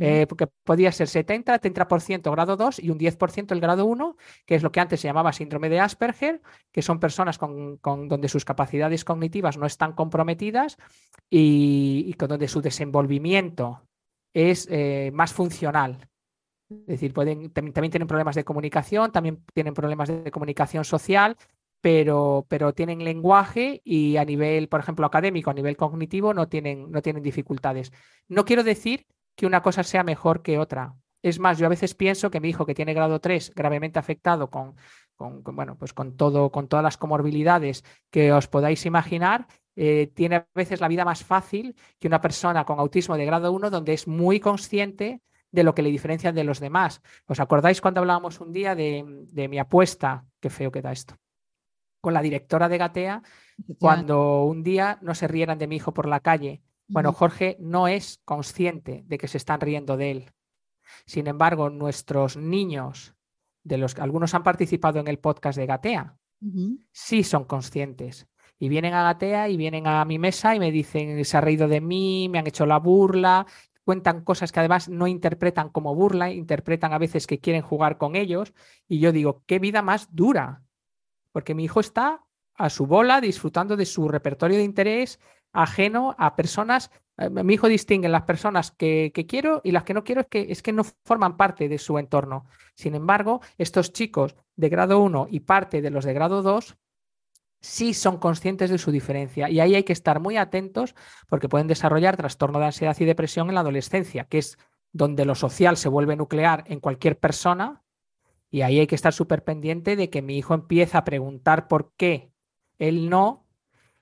Eh, 0.00 0.26
porque 0.28 0.48
podía 0.48 0.90
ser 0.90 1.06
70, 1.06 1.60
30% 1.60 2.30
grado 2.32 2.56
2 2.56 2.80
y 2.80 2.90
un 2.90 2.98
10% 2.98 3.52
el 3.52 3.60
grado 3.60 3.84
1, 3.86 4.16
que 4.44 4.56
es 4.56 4.62
lo 4.62 4.72
que 4.72 4.80
antes 4.80 5.00
se 5.00 5.08
llamaba 5.08 5.32
síndrome 5.32 5.68
de 5.68 5.78
Asperger, 5.78 6.42
que 6.72 6.82
son 6.82 6.98
personas 6.98 7.38
con, 7.38 7.78
donde 7.80 8.28
sus 8.28 8.44
capacidades 8.44 9.04
cognitivas 9.04 9.56
no 9.56 9.66
están 9.66 9.92
comprometidas 9.92 10.78
y, 11.30 12.12
con 12.14 12.28
donde 12.28 12.48
su 12.48 12.60
desenvolvimiento 12.60 13.82
es 14.34 14.66
eh, 14.70 15.10
más 15.14 15.32
funcional. 15.32 16.08
Es 16.80 16.86
decir, 16.86 17.12
pueden, 17.12 17.50
también 17.50 17.90
tienen 17.90 18.08
problemas 18.08 18.34
de 18.34 18.44
comunicación, 18.44 19.12
también 19.12 19.44
tienen 19.54 19.74
problemas 19.74 20.08
de 20.08 20.30
comunicación 20.30 20.84
social, 20.84 21.36
pero, 21.80 22.46
pero 22.48 22.72
tienen 22.72 23.04
lenguaje 23.04 23.80
y 23.84 24.16
a 24.16 24.24
nivel, 24.24 24.68
por 24.68 24.80
ejemplo, 24.80 25.04
académico, 25.04 25.50
a 25.50 25.54
nivel 25.54 25.76
cognitivo, 25.76 26.32
no 26.32 26.48
tienen, 26.48 26.90
no 26.90 27.02
tienen 27.02 27.22
dificultades. 27.22 27.92
No 28.28 28.44
quiero 28.44 28.62
decir 28.62 29.06
que 29.36 29.46
una 29.46 29.62
cosa 29.62 29.82
sea 29.82 30.04
mejor 30.04 30.42
que 30.42 30.58
otra. 30.58 30.94
Es 31.22 31.38
más, 31.38 31.58
yo 31.58 31.66
a 31.66 31.70
veces 31.70 31.94
pienso 31.94 32.30
que 32.30 32.40
mi 32.40 32.48
hijo 32.48 32.66
que 32.66 32.74
tiene 32.74 32.94
grado 32.94 33.20
3 33.20 33.52
gravemente 33.54 33.98
afectado 33.98 34.50
con, 34.50 34.76
con, 35.16 35.42
bueno, 35.44 35.76
pues 35.76 35.92
con, 35.92 36.16
todo, 36.16 36.50
con 36.50 36.68
todas 36.68 36.82
las 36.82 36.96
comorbilidades 36.96 37.84
que 38.10 38.32
os 38.32 38.48
podáis 38.48 38.86
imaginar, 38.86 39.46
eh, 39.76 40.10
tiene 40.14 40.36
a 40.36 40.48
veces 40.54 40.80
la 40.80 40.88
vida 40.88 41.04
más 41.04 41.24
fácil 41.24 41.74
que 41.98 42.08
una 42.08 42.20
persona 42.20 42.64
con 42.64 42.78
autismo 42.78 43.16
de 43.16 43.24
grado 43.24 43.52
1 43.52 43.70
donde 43.70 43.94
es 43.94 44.06
muy 44.06 44.38
consciente 44.38 45.22
de 45.52 45.62
lo 45.62 45.74
que 45.74 45.82
le 45.82 45.90
diferencia 45.90 46.32
de 46.32 46.44
los 46.44 46.58
demás. 46.58 47.02
¿Os 47.26 47.38
acordáis 47.38 47.80
cuando 47.80 48.00
hablábamos 48.00 48.40
un 48.40 48.52
día 48.52 48.74
de, 48.74 49.04
mi 49.48 49.58
apuesta? 49.58 50.24
Qué 50.40 50.50
feo 50.50 50.72
queda 50.72 50.90
esto. 50.90 51.16
Con 52.00 52.14
la 52.14 52.22
directora 52.22 52.68
de 52.68 52.78
Gatea, 52.78 53.22
cuando 53.78 54.44
un 54.44 54.64
día 54.64 54.98
no 55.02 55.14
se 55.14 55.28
rieran 55.28 55.58
de 55.58 55.68
mi 55.68 55.76
hijo 55.76 55.94
por 55.94 56.08
la 56.08 56.20
calle. 56.20 56.62
Bueno, 56.88 57.12
Jorge 57.12 57.56
no 57.60 57.86
es 57.86 58.20
consciente 58.24 59.04
de 59.06 59.18
que 59.18 59.28
se 59.28 59.36
están 59.36 59.60
riendo 59.60 59.96
de 59.96 60.10
él. 60.10 60.32
Sin 61.06 61.26
embargo, 61.26 61.70
nuestros 61.70 62.36
niños, 62.36 63.14
de 63.62 63.78
los 63.78 63.94
que 63.94 64.00
algunos 64.00 64.34
han 64.34 64.42
participado 64.42 64.98
en 64.98 65.06
el 65.06 65.18
podcast 65.18 65.56
de 65.56 65.66
Gatea, 65.66 66.16
sí 66.90 67.22
son 67.22 67.44
conscientes. 67.44 68.26
Y 68.58 68.68
vienen 68.68 68.94
a 68.94 69.04
Gatea 69.04 69.48
y 69.48 69.56
vienen 69.56 69.86
a 69.86 70.04
mi 70.04 70.18
mesa 70.18 70.54
y 70.54 70.60
me 70.60 70.70
dicen, 70.70 71.24
se 71.24 71.36
ha 71.36 71.40
reído 71.40 71.68
de 71.68 71.80
mí, 71.80 72.28
me 72.28 72.38
han 72.38 72.46
hecho 72.46 72.66
la 72.66 72.78
burla, 72.78 73.46
cuentan 73.84 74.22
cosas 74.22 74.52
que 74.52 74.60
además 74.60 74.88
no 74.88 75.06
interpretan 75.06 75.68
como 75.68 75.94
burla, 75.94 76.30
interpretan 76.30 76.92
a 76.92 76.98
veces 76.98 77.26
que 77.26 77.40
quieren 77.40 77.62
jugar 77.62 77.98
con 77.98 78.16
ellos. 78.16 78.54
Y 78.88 79.00
yo 79.00 79.12
digo, 79.12 79.42
qué 79.46 79.58
vida 79.58 79.82
más 79.82 80.14
dura, 80.14 80.62
porque 81.32 81.54
mi 81.54 81.64
hijo 81.64 81.80
está 81.80 82.24
a 82.54 82.70
su 82.70 82.86
bola 82.86 83.20
disfrutando 83.20 83.76
de 83.76 83.86
su 83.86 84.08
repertorio 84.08 84.58
de 84.58 84.64
interés 84.64 85.18
ajeno 85.52 86.14
a 86.18 86.36
personas. 86.36 86.90
Eh, 87.18 87.28
mi 87.28 87.54
hijo 87.54 87.68
distingue 87.68 88.08
las 88.08 88.22
personas 88.22 88.70
que, 88.70 89.12
quiero 89.28 89.60
y 89.64 89.72
las 89.72 89.84
que 89.84 89.94
no 89.94 90.04
quiero 90.04 90.22
es 90.22 90.26
que, 90.28 90.46
es 90.50 90.62
que 90.62 90.72
no 90.72 90.84
forman 91.04 91.36
parte 91.36 91.68
de 91.68 91.78
su 91.78 91.98
entorno. 91.98 92.46
Sin 92.74 92.94
embargo, 92.94 93.40
estos 93.58 93.92
chicos 93.92 94.36
de 94.56 94.68
grado 94.68 95.00
1 95.00 95.28
y 95.30 95.40
parte 95.40 95.82
de 95.82 95.90
los 95.90 96.04
de 96.04 96.14
grado 96.14 96.42
2 96.42 96.76
sí 97.62 97.94
son 97.94 98.18
conscientes 98.18 98.70
de 98.70 98.76
su 98.76 98.90
diferencia 98.90 99.48
y 99.48 99.60
ahí 99.60 99.76
hay 99.76 99.84
que 99.84 99.92
estar 99.92 100.20
muy 100.20 100.36
atentos 100.36 100.94
porque 101.28 101.48
pueden 101.48 101.68
desarrollar 101.68 102.16
trastorno 102.16 102.58
de 102.58 102.66
ansiedad 102.66 102.96
y 102.98 103.04
depresión 103.04 103.48
en 103.48 103.54
la 103.54 103.60
adolescencia, 103.60 104.24
que 104.24 104.38
es 104.38 104.58
donde 104.92 105.24
lo 105.24 105.34
social 105.34 105.76
se 105.76 105.88
vuelve 105.88 106.16
nuclear 106.16 106.64
en 106.66 106.80
cualquier 106.80 107.18
persona 107.18 107.82
y 108.50 108.62
ahí 108.62 108.80
hay 108.80 108.86
que 108.86 108.96
estar 108.96 109.12
súper 109.12 109.44
pendiente 109.44 109.96
de 109.96 110.10
que 110.10 110.22
mi 110.22 110.36
hijo 110.36 110.54
empieza 110.54 110.98
a 110.98 111.04
preguntar 111.04 111.68
por 111.68 111.92
qué 111.96 112.32
él 112.78 113.08
no 113.08 113.46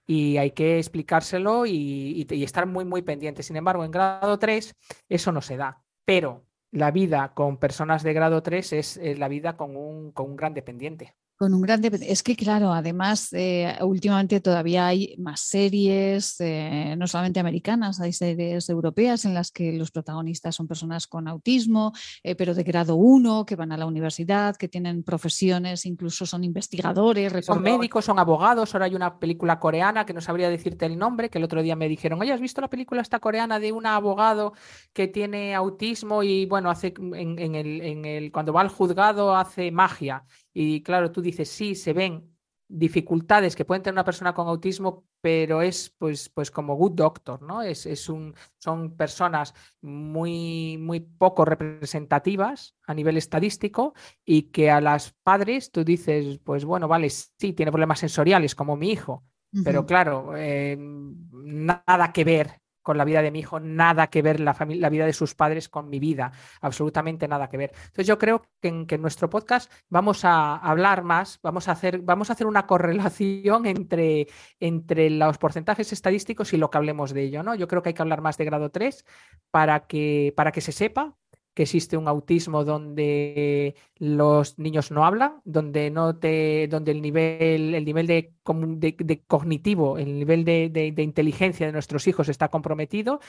y 0.07 0.39
hay 0.39 0.51
que 0.53 0.79
explicárselo 0.79 1.67
y, 1.67 2.27
estar 2.29 2.67
muy, 2.67 2.85
muy 2.85 3.03
pendiente. 3.03 3.45
Sin 3.45 3.57
embargo, 3.57 3.85
en 3.85 3.93
grado 3.93 4.39
3 4.39 4.75
eso 5.09 5.31
no 5.31 5.43
se 5.43 5.57
da, 5.57 5.85
pero 6.05 6.47
la 6.73 6.91
vida 6.91 7.33
con 7.35 7.59
personas 7.59 8.03
de 8.03 8.13
grado 8.15 8.43
3 8.43 8.73
es, 8.73 8.97
eh, 8.97 9.15
la 9.17 9.29
vida 9.29 9.57
con 9.57 9.77
un, 9.77 10.11
con 10.13 10.31
un 10.31 10.37
gran 10.37 10.55
dependiente. 10.55 11.15
Con 11.41 11.55
un 11.55 11.63
gran 11.63 11.83
Es 11.83 12.23
que, 12.23 12.37
claro, 12.37 12.71
además, 12.71 13.33
eh, 13.33 13.75
últimamente 13.81 14.43
todavía 14.43 14.87
hay 14.87 15.15
más 15.17 15.41
series, 15.41 16.39
eh, 16.39 16.95
no 16.99 17.07
solamente 17.07 17.41
americanas, 17.41 17.99
hay 17.99 18.13
series 18.13 18.69
europeas 18.69 19.25
en 19.25 19.33
las 19.33 19.51
que 19.51 19.73
los 19.73 19.91
protagonistas 19.91 20.55
son 20.55 20.69
personas 20.69 21.07
con 21.07 21.27
autismo, 21.29 21.95
eh, 22.23 22.35
pero 22.35 22.53
de 22.53 22.63
grado 22.63 22.97
1, 22.97 23.47
que 23.47 23.57
van 23.57 23.73
a 23.73 23.79
la 23.79 23.87
universidad, 23.87 24.55
que 24.55 24.69
tienen 24.69 25.03
profesiones, 25.03 25.87
incluso 25.87 26.27
son 26.27 26.45
investigadores. 26.45 27.33
Son 27.47 27.63
médicos, 27.63 28.05
son 28.05 28.19
abogados. 28.19 28.75
Ahora 28.75 28.85
hay 28.85 28.95
una 28.95 29.19
película 29.19 29.59
coreana 29.59 30.05
que 30.05 30.13
no 30.13 30.21
sabría 30.21 30.51
decirte 30.51 30.85
el 30.85 30.99
nombre, 30.99 31.31
que 31.31 31.39
el 31.39 31.45
otro 31.45 31.63
día 31.63 31.75
me 31.75 31.89
dijeron, 31.89 32.21
oye, 32.21 32.35
¿has 32.35 32.41
visto 32.43 32.61
la 32.61 32.69
película 32.69 33.01
esta 33.01 33.19
coreana 33.19 33.59
de 33.59 33.73
un 33.73 33.87
abogado 33.87 34.53
que 34.93 35.09
tiene 35.09 35.55
autismo 35.55 36.23
y, 36.23 36.45
bueno, 36.45 36.69
hace 36.69 36.93
en, 36.99 37.55
el, 37.55 37.81
en 37.81 38.05
el, 38.05 38.31
cuando 38.31 38.53
va 38.53 38.61
al 38.61 38.69
juzgado 38.69 39.35
hace 39.35 39.71
magia? 39.71 40.27
Y 40.53 40.83
claro, 40.83 41.13
tú 41.13 41.23
dices, 41.23 41.49
sí, 41.49 41.75
se 41.75 41.93
ven 41.93 42.31
dificultades 42.71 43.57
que 43.57 43.65
pueden 43.65 43.83
tener 43.83 43.95
una 43.95 44.05
persona 44.05 44.33
con 44.33 44.47
autismo, 44.47 45.05
pero 45.21 45.61
es 45.61 45.91
pues, 45.99 46.29
pues 46.29 46.51
como 46.51 46.77
good 46.77 46.93
doctor, 46.93 47.43
¿no? 47.43 47.63
Es, 47.63 47.85
es 47.85 48.09
un, 48.09 48.35
son 48.59 48.97
personas 48.97 49.55
muy, 49.81 50.79
muy 50.79 51.01
poco 51.01 51.45
representativas 51.45 52.77
a 52.87 52.95
nivel 52.95 53.17
estadístico 53.17 53.95
y 54.25 54.43
que 54.43 54.71
a 54.71 54.81
las 54.81 55.13
padres 55.23 55.73
tú 55.73 55.85
dices, 55.85 56.39
pues 56.45 56.65
bueno, 56.65 56.87
vale, 56.87 57.11
sí, 57.11 57.53
tiene 57.53 57.73
problemas 57.73 57.99
sensoriales 57.99 58.55
como 58.55 58.77
mi 58.77 58.91
hijo, 58.93 59.25
pero 59.65 59.85
claro, 59.85 60.37
eh, 60.37 60.77
nada 60.79 62.13
que 62.13 62.23
ver 62.23 62.60
con 62.83 62.99
la 62.99 63.05
vida 63.05 63.23
de 63.23 63.31
mi 63.31 63.41
hijo, 63.41 63.61
nada 63.61 64.09
que 64.09 64.23
ver 64.23 64.41
la, 64.41 64.57
la, 64.69 64.89
vida 64.89 65.07
de 65.07 65.13
sus 65.13 65.35
padres 65.35 65.69
con 65.69 65.89
mi 65.89 65.99
vida, 65.99 66.33
absolutamente 66.61 67.29
nada 67.29 67.49
que 67.49 67.57
ver. 67.57 67.73
Entonces 67.75 68.07
yo 68.07 68.19
creo 68.19 68.43
que 68.61 68.69
en, 68.69 68.87
que 68.87 68.99
nuestro 68.99 69.29
podcast 69.31 69.71
vamos 69.89 70.25
a 70.25 70.57
hablar 70.57 71.03
más, 71.03 71.39
vamos 71.43 71.69
a 71.69 71.73
hacer, 71.73 72.01
vamos 72.01 72.31
a 72.31 72.35
hacer 72.35 72.47
una 72.47 72.67
correlación 72.67 73.67
entre, 73.67 74.27
entre 74.59 75.11
los 75.11 75.39
porcentajes 75.39 75.93
estadísticos 75.93 76.53
y 76.53 76.57
lo 76.57 76.71
que 76.71 76.79
hablemos 76.79 77.13
de 77.13 77.23
ello. 77.23 77.43
¿no? 77.43 77.55
Yo 77.55 77.69
creo 77.69 77.83
que 77.83 77.91
hay 77.91 77.95
que 77.95 78.03
hablar 78.03 78.21
más 78.21 78.37
de 78.37 78.45
grado 78.45 78.71
3 78.71 79.05
para 79.51 79.87
que, 79.87 80.33
para 80.37 80.53
que 80.53 80.61
se 80.61 80.73
sepa 80.73 81.15
que 81.55 81.65
existe 81.65 81.97
un 81.97 82.09
autismo 82.09 82.65
donde 82.65 83.75
los 83.97 84.59
niños 84.59 84.91
no 84.91 85.05
hablan, 85.05 85.41
donde 85.45 85.91
no 85.91 86.17
te, 86.17 86.69
donde 86.69 86.93
el 86.93 87.03
nivel, 87.03 87.75
el 87.75 87.85
nivel 87.85 88.07
de, 88.07 88.33
de, 88.45 89.23
cognitivo, 89.27 89.99
el 89.99 90.19
nivel 90.19 90.45
de, 90.45 90.95
inteligencia 90.99 91.67
de 91.67 91.73
nuestros 91.73 92.07
hijos 92.07 92.29
está 92.29 92.49
comprometido, 92.49 93.21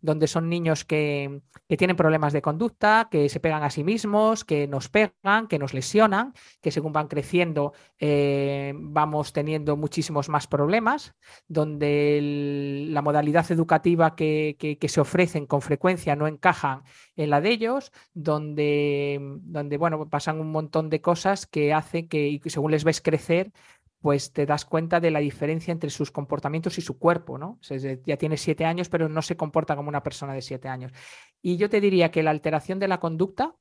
donde 0.00 0.26
son 0.26 0.48
niños 0.48 0.84
que, 0.84 1.42
tienen 1.76 1.96
problemas 1.96 2.32
de 2.32 2.40
conducta, 2.40 3.08
que 3.10 3.28
se 3.28 3.40
pegan 3.40 3.64
a 3.64 3.70
sí 3.70 3.82
mismos, 3.82 4.44
que 4.44 4.68
nos 4.68 4.88
pegan, 4.88 5.48
que 5.48 5.58
nos 5.58 5.74
lesionan, 5.74 6.32
que 6.62 6.70
según 6.70 6.92
van 6.92 7.08
creciendo 7.08 7.72
eh, 7.98 8.72
vamos 8.76 9.32
teniendo 9.32 9.76
muchísimos 9.76 10.28
más 10.28 10.46
problemas, 10.46 11.14
donde 11.48 12.86
la 12.88 13.02
modalidad 13.02 13.50
educativa 13.50 14.14
que, 14.14 14.56
que 14.58 14.88
se 14.88 15.00
ofrecen 15.00 15.46
con 15.46 15.60
frecuencia 15.60 16.14
no 16.16 16.28
encajan 16.28 16.82
en 17.16 17.30
la 17.30 17.40
de 17.40 17.50
ellos, 17.50 17.73
donde, 18.12 19.18
donde 19.42 19.76
bueno, 19.76 20.08
pasan 20.08 20.40
un 20.40 20.50
montón 20.50 20.90
de 20.90 21.00
cosas 21.00 21.46
que 21.46 21.72
hace 21.72 22.06
que, 22.06 22.40
según 22.46 22.70
les 22.70 22.84
ves 22.84 23.00
crecer, 23.00 23.52
pues 24.00 24.32
te 24.32 24.44
das 24.44 24.64
cuenta 24.64 25.00
de 25.00 25.10
la 25.10 25.20
diferencia 25.20 25.72
entre 25.72 25.90
sus 25.90 26.10
comportamientos 26.10 26.76
y 26.78 26.82
su 26.82 26.98
cuerpo, 26.98 27.38
¿no? 27.38 27.58
ya 28.04 28.16
tiene 28.18 28.36
siete 28.36 28.66
años, 28.66 28.88
pero 28.88 29.08
no 29.08 29.22
se 29.22 29.36
comporta 29.36 29.76
como 29.76 29.88
una 29.88 30.02
persona 30.02 30.34
de 30.34 30.42
siete 30.42 30.68
años. 30.68 30.92
Y 31.40 31.56
yo 31.56 31.70
te 31.70 31.80
diría 31.80 32.10
que 32.10 32.22
la 32.22 32.30
alteración 32.30 32.78
de 32.78 32.88
la 32.88 33.00
conducta, 33.00 33.56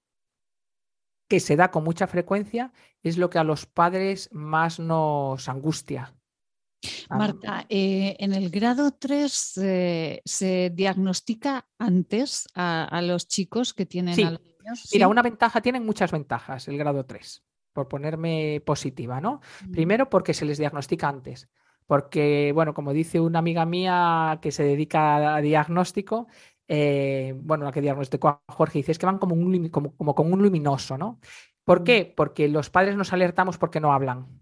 que 1.30 1.40
se 1.40 1.56
da 1.56 1.72
con 1.72 1.84
mucha 1.84 2.08
frecuencia, 2.08 2.74
es 3.04 3.18
lo 3.18 3.30
que 3.30 3.40
a 3.40 3.44
los 3.44 3.66
padres 3.66 4.30
más 4.34 4.80
nos 4.80 5.48
angustia. 5.48 6.14
Marta, 7.10 7.66
eh, 7.70 8.16
en 8.20 8.34
el 8.34 8.50
grado 8.50 8.92
3 8.92 9.58
eh, 9.58 10.22
se 10.26 10.72
diagnostica 10.74 11.68
antes 11.78 12.48
a, 12.56 13.02
los 13.04 13.28
chicos 13.28 13.74
que 13.74 13.86
tienen 13.86 14.16
sí. 14.16 14.28
Mira, 14.94 15.08
una 15.08 15.22
ventaja, 15.22 15.62
tienen 15.62 15.86
muchas 15.86 16.12
ventajas 16.12 16.68
el 16.68 16.78
grado 16.78 17.06
3, 17.06 17.44
por 17.74 17.88
ponerme 17.88 18.62
positiva, 18.66 19.20
¿no? 19.20 19.42
Mm. 19.66 19.72
Primero 19.72 20.10
porque 20.10 20.34
se 20.34 20.46
les 20.46 20.58
diagnostica 20.58 21.10
antes. 21.10 21.50
Porque, 21.86 22.52
bueno, 22.54 22.74
como 22.74 22.94
dice 22.94 23.20
una 23.20 23.40
amiga 23.40 23.66
mía 23.66 24.40
que 24.42 24.52
se 24.52 24.64
dedica 24.64 25.36
a 25.36 25.42
diagnóstico, 25.42 26.28
eh, 26.68 27.34
bueno, 27.38 27.66
la 27.66 27.74
que 27.74 27.82
diagnosticó 27.82 28.30
a 28.30 28.42
Jorge, 28.48 28.80
dice 28.80 28.94
es 28.94 29.00
que 29.00 29.06
van 29.06 29.18
como, 29.18 29.36
un, 29.36 29.68
como, 29.68 29.96
como 29.98 30.16
con 30.16 30.32
un 30.32 30.42
luminoso, 30.42 30.98
¿no? 30.98 31.20
¿Por 31.66 31.82
mm. 31.82 31.84
qué? 31.84 32.14
Porque 32.16 32.48
los 32.48 32.70
padres 32.70 32.96
nos 32.96 33.12
alertamos 33.12 33.58
porque 33.58 33.82
no 33.82 33.92
hablan. 33.92 34.42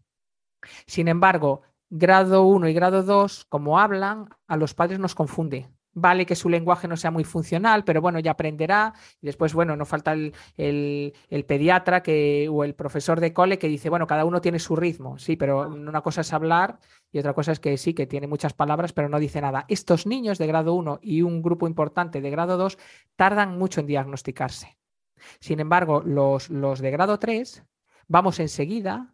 Sin 0.85 1.07
embargo, 1.07 1.63
grado 1.91 2.43
1 2.43 2.69
y 2.69 2.73
grado 2.73 3.03
2, 3.03 3.45
como 3.49 3.77
hablan, 3.77 4.29
a 4.47 4.55
los 4.55 4.73
padres 4.73 4.97
nos 4.97 5.13
confunde. 5.13 5.69
Vale 5.93 6.25
que 6.25 6.37
su 6.37 6.47
lenguaje 6.47 6.87
no 6.87 6.95
sea 6.95 7.11
muy 7.11 7.25
funcional, 7.25 7.83
pero 7.83 7.99
bueno, 7.99 8.17
ya 8.19 8.31
aprenderá. 8.31 8.93
Y 9.21 9.25
después, 9.25 9.53
bueno, 9.53 9.75
no 9.75 9.85
falta 9.85 10.13
el, 10.13 10.33
el, 10.55 11.45
pediatra 11.45 12.01
que, 12.01 12.47
o 12.49 12.63
el 12.63 12.75
profesor 12.75 13.19
de 13.19 13.33
cole 13.33 13.59
que 13.59 13.67
dice, 13.67 13.89
bueno, 13.89 14.07
cada 14.07 14.23
uno 14.23 14.39
tiene 14.39 14.57
su 14.57 14.77
ritmo. 14.77 15.19
Sí, 15.19 15.35
pero 15.35 15.67
una 15.67 15.99
cosa 15.99 16.21
es 16.21 16.31
hablar 16.31 16.79
y 17.11 17.19
otra 17.19 17.33
cosa 17.33 17.51
es 17.51 17.59
que 17.59 17.77
sí, 17.77 17.93
que 17.93 18.07
tiene 18.07 18.25
muchas 18.25 18.53
palabras, 18.53 18.93
pero 18.93 19.09
no 19.09 19.19
dice 19.19 19.41
nada. 19.41 19.65
Estos 19.67 20.07
niños 20.07 20.37
de 20.37 20.47
grado 20.47 20.73
1 20.75 20.99
y 21.01 21.23
un 21.23 21.41
grupo 21.41 21.67
importante 21.67 22.21
de 22.21 22.29
grado 22.29 22.55
2 22.55 22.77
tardan 23.17 23.57
mucho 23.57 23.81
en 23.81 23.87
diagnosticarse. 23.87 24.77
Sin 25.41 25.59
embargo, 25.59 26.01
los, 26.05 26.49
los 26.49 26.79
de 26.79 26.89
grado 26.91 27.19
3 27.19 27.65
vamos 28.07 28.39
enseguida 28.39 29.13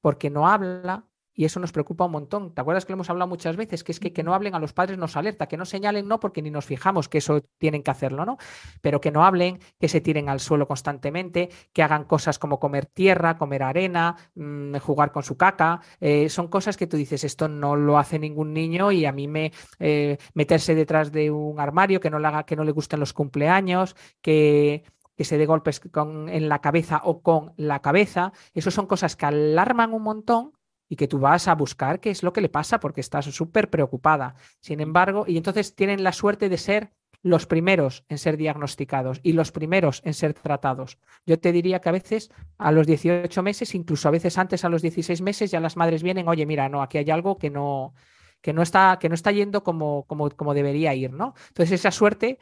porque 0.00 0.30
no 0.30 0.48
habla, 0.48 1.04
y 1.34 1.44
eso 1.44 1.60
nos 1.60 1.72
preocupa 1.72 2.04
un 2.04 2.12
montón. 2.12 2.54
¿Te 2.54 2.60
acuerdas 2.60 2.84
que 2.84 2.92
lo 2.92 2.94
hemos 2.94 3.10
hablado 3.10 3.28
muchas 3.28 3.56
veces? 3.56 3.82
Que 3.82 3.92
es 3.92 4.00
que, 4.00 4.12
que 4.12 4.22
no 4.22 4.34
hablen 4.34 4.54
a 4.54 4.58
los 4.58 4.72
padres 4.72 4.98
nos 4.98 5.16
alerta, 5.16 5.46
que 5.46 5.56
no 5.56 5.64
señalen 5.64 6.06
no 6.06 6.20
porque 6.20 6.42
ni 6.42 6.50
nos 6.50 6.64
fijamos 6.64 7.08
que 7.08 7.18
eso 7.18 7.42
tienen 7.58 7.82
que 7.82 7.90
hacerlo, 7.90 8.24
¿no? 8.24 8.38
Pero 8.80 9.00
que 9.00 9.10
no 9.10 9.24
hablen, 9.24 9.58
que 9.80 9.88
se 9.88 10.00
tiren 10.00 10.28
al 10.28 10.40
suelo 10.40 10.68
constantemente, 10.68 11.50
que 11.72 11.82
hagan 11.82 12.04
cosas 12.04 12.38
como 12.38 12.60
comer 12.60 12.86
tierra, 12.86 13.36
comer 13.36 13.64
arena, 13.64 14.16
mm, 14.34 14.76
jugar 14.76 15.12
con 15.12 15.22
su 15.22 15.36
caca. 15.36 15.80
Eh, 16.00 16.28
son 16.28 16.48
cosas 16.48 16.76
que 16.76 16.86
tú 16.86 16.96
dices, 16.96 17.24
esto 17.24 17.48
no 17.48 17.76
lo 17.76 17.98
hace 17.98 18.18
ningún 18.18 18.52
niño 18.52 18.92
y 18.92 19.04
a 19.04 19.12
mí 19.12 19.26
me 19.26 19.52
eh, 19.80 20.18
meterse 20.34 20.74
detrás 20.74 21.10
de 21.10 21.30
un 21.30 21.58
armario, 21.58 22.00
que 22.00 22.10
no 22.10 22.18
le 22.18 22.28
haga, 22.28 22.44
que 22.44 22.56
no 22.56 22.64
le 22.64 22.72
gusten 22.72 23.00
los 23.00 23.12
cumpleaños, 23.12 23.96
que 24.20 24.84
que 25.16 25.24
se 25.24 25.38
dé 25.38 25.46
golpes 25.46 25.80
con, 25.80 26.28
en 26.28 26.48
la 26.48 26.60
cabeza 26.60 27.00
o 27.04 27.22
con 27.22 27.52
la 27.56 27.80
cabeza. 27.80 28.32
Eso 28.52 28.72
son 28.72 28.86
cosas 28.86 29.14
que 29.14 29.26
alarman 29.26 29.92
un 29.92 30.02
montón 30.02 30.52
y 30.88 30.96
que 30.96 31.08
tú 31.08 31.18
vas 31.18 31.48
a 31.48 31.54
buscar 31.54 32.00
qué 32.00 32.10
es 32.10 32.22
lo 32.22 32.32
que 32.32 32.40
le 32.40 32.48
pasa 32.48 32.80
porque 32.80 33.00
estás 33.00 33.26
súper 33.26 33.70
preocupada. 33.70 34.34
Sin 34.60 34.80
embargo, 34.80 35.24
y 35.26 35.36
entonces 35.36 35.74
tienen 35.74 36.04
la 36.04 36.12
suerte 36.12 36.48
de 36.48 36.58
ser 36.58 36.92
los 37.22 37.46
primeros 37.46 38.04
en 38.08 38.18
ser 38.18 38.36
diagnosticados 38.36 39.18
y 39.22 39.32
los 39.32 39.50
primeros 39.50 40.02
en 40.04 40.12
ser 40.12 40.34
tratados. 40.34 40.98
Yo 41.24 41.40
te 41.40 41.52
diría 41.52 41.80
que 41.80 41.88
a 41.88 41.92
veces 41.92 42.30
a 42.58 42.70
los 42.70 42.86
18 42.86 43.42
meses, 43.42 43.74
incluso 43.74 44.08
a 44.08 44.10
veces 44.10 44.36
antes 44.36 44.62
a 44.64 44.68
los 44.68 44.82
16 44.82 45.22
meses, 45.22 45.50
ya 45.50 45.58
las 45.58 45.76
madres 45.76 46.02
vienen, 46.02 46.28
oye, 46.28 46.44
mira, 46.44 46.68
no, 46.68 46.82
aquí 46.82 46.98
hay 46.98 47.10
algo 47.10 47.38
que 47.38 47.48
no, 47.48 47.94
que 48.42 48.52
no, 48.52 48.60
está, 48.60 48.98
que 49.00 49.08
no 49.08 49.14
está 49.14 49.32
yendo 49.32 49.64
como, 49.64 50.04
como, 50.06 50.28
como 50.30 50.52
debería 50.52 50.94
ir, 50.94 51.14
¿no? 51.14 51.34
Entonces 51.48 51.80
esa 51.80 51.90
suerte 51.90 52.38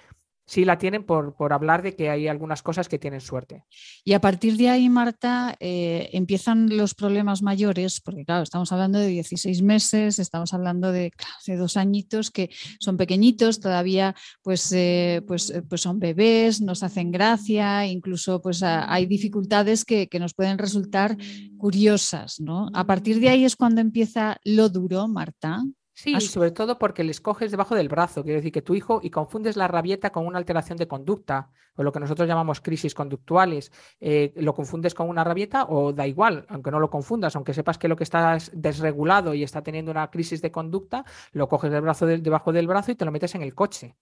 sí 0.46 0.64
la 0.64 0.78
tienen 0.78 1.04
por, 1.04 1.34
por, 1.34 1.52
hablar 1.52 1.82
de 1.82 1.94
que 1.94 2.11
hay 2.11 2.28
algunas 2.28 2.62
cosas 2.62 2.88
que 2.88 2.99
tienen 2.99 3.20
suerte. 3.20 3.64
Y 4.04 4.12
a 4.12 4.20
partir 4.20 4.56
de 4.56 4.68
ahí, 4.68 4.88
Marta, 4.88 5.56
eh, 5.61 6.11
empiezan 6.12 6.76
los 6.76 6.94
problemas 6.94 7.42
mayores, 7.42 8.00
porque 8.00 8.25
claro, 8.25 8.42
estamos 8.42 8.72
hablando 8.72 8.99
de 8.99 9.06
16 9.08 9.62
meses, 9.62 10.18
estamos 10.18 10.52
hablando 10.52 10.92
de, 10.92 11.12
dos 11.46 11.76
añitos 11.76 12.30
que 12.30 12.50
son 12.80 12.96
pequeñitos, 12.96 13.61
todavía 13.61 14.14
pues, 14.42 14.72
eh, 14.72 15.22
pues, 15.26 15.50
eh, 15.50 15.62
pues 15.62 15.80
son 15.80 15.99
bebés, 15.99 16.61
nos 16.61 16.82
hacen 16.82 17.12
gracia, 17.12 17.87
incluso 17.87 18.40
pues 18.40 18.62
hay 18.62 19.06
dificultades 19.06 19.84
que, 19.84 20.08
que 20.08 20.18
nos 20.18 20.34
pueden 20.34 20.58
resultar 20.58 21.16
curiosas, 21.58 22.40
¿no? 22.40 22.68
A 22.75 22.87
partir 22.87 23.20
de 23.20 23.28
ahí 23.28 23.44
es 23.44 23.56
cuando 23.56 23.80
empieza 23.80 24.38
lo 24.44 24.68
duro, 24.68 25.06
Marta. 25.08 25.62
Sí, 25.94 26.18
sobre 26.22 26.50
todo 26.52 26.78
porque 26.78 27.04
les 27.04 27.20
coges 27.20 27.50
debajo 27.50 27.75
del 27.75 27.88
brazo, 27.88 28.22
quiero 28.22 28.38
decir 28.38 28.52
que 28.52 28.62
tu 28.62 28.75
hijo 28.75 29.00
y 29.02 29.11
confundes 29.11 29.56
la 29.56 29.68
rabieta 29.68 30.11
con 30.11 30.26
una 30.26 30.38
alteración 30.38 30.78
de 30.78 30.88
conducta, 30.88 31.50
o 31.76 31.82
lo 31.82 31.92
que 31.92 32.00
nosotros 32.00 32.26
llamamos 32.26 32.61
crisis 32.61 32.94
conductuales, 32.94 33.70
eh, 34.00 34.32
lo 34.37 34.54
confundes 34.54 34.94
con 34.94 35.08
una 35.08 35.22
rabieta 35.22 35.66
o 35.68 35.92
da 35.92 36.06
igual, 36.06 36.46
aunque 36.49 36.70
no 36.70 36.80
lo 36.80 36.88
confundas, 36.88 37.37
aunque 37.37 37.52
sepas 37.52 37.76
que 37.76 37.88
lo 37.88 37.96
que 37.96 38.04
está 38.04 38.38
desregulado 38.52 39.34
y 39.34 39.42
está 39.42 39.62
teniendo 39.62 39.90
una 39.90 40.11
crisis 40.11 40.40
de 40.40 40.50
conducta, 40.50 41.04
lo 41.32 41.49
coges 41.49 41.70
del 41.70 41.82
brazo 41.82 42.06
debajo 42.06 42.52
del 42.52 42.66
brazo 42.66 42.92
y 42.92 42.94
te 42.94 43.04
lo 43.04 43.12
metes 43.12 43.34
en 43.34 43.42
el 43.42 43.54
coche. 43.54 43.96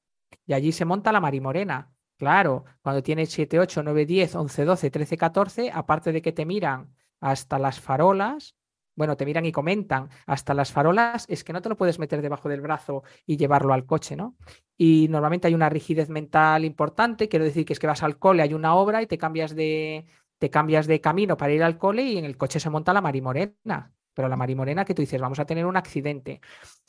Y 0.47 0.53
allí 0.53 0.73
se 0.73 0.85
monta 0.85 1.13
la 1.13 1.21
marimorena. 1.21 1.93
Claro, 2.17 2.65
cuando 2.83 3.03
tienes 3.03 3.31
7, 3.31 3.59
8, 3.59 3.83
9, 3.83 4.07
10, 4.07 4.35
11, 4.35 4.65
12, 4.65 4.91
13, 4.91 5.17
14, 5.17 5.71
aparte 5.73 6.13
de 6.13 6.23
que 6.23 6.33
te 6.33 6.45
miran 6.45 6.95
hasta 7.19 7.59
las 7.59 7.81
farolas, 7.81 8.57
bueno, 8.95 9.17
te 9.17 9.25
miran 9.25 9.47
y 9.47 9.53
comentan, 9.53 10.09
hasta 10.27 10.55
las 10.55 10.73
farolas, 10.73 11.25
es 11.29 11.45
que 11.45 11.53
no 11.53 11.63
te 11.63 11.69
lo 11.69 11.77
puedes 11.77 11.99
meter 11.99 12.21
debajo 12.23 12.49
del 12.49 12.61
brazo 12.61 13.03
y 13.27 13.37
llevarlo 13.37 13.73
al 13.73 13.87
coche, 13.87 14.17
¿no? 14.17 14.37
Y 14.77 15.09
normalmente 15.09 15.49
hay 15.49 15.55
una 15.55 15.69
rigidez 15.69 16.09
mental 16.09 16.65
importante, 16.65 17.29
quiero 17.29 17.45
decir 17.45 17.65
que 17.65 17.73
es 17.73 17.79
que 17.79 17.87
vas 17.87 18.03
al 18.03 18.19
cole, 18.19 18.43
hay 18.43 18.55
una 18.55 18.75
obra 18.75 19.03
y 19.03 19.07
te 19.07 19.19
cambias 19.19 19.55
de, 19.55 20.07
te 20.39 20.51
cambias 20.51 20.87
de 20.87 21.01
camino 21.01 21.37
para 21.37 21.53
ir 21.53 21.63
al 21.63 21.79
cole 21.79 22.03
y 22.03 22.19
en 22.19 22.25
el 22.25 22.37
coche 22.37 22.61
se 22.61 22.71
monta 22.71 22.93
la 22.93 23.03
marimorena. 23.03 23.93
Pero 24.15 24.29
la 24.29 24.37
marimorena 24.37 24.85
que 24.85 24.95
tú 24.95 25.03
dices, 25.03 25.21
vamos 25.21 25.39
a 25.39 25.45
tener 25.45 25.67
un 25.67 25.77
accidente. 25.77 26.41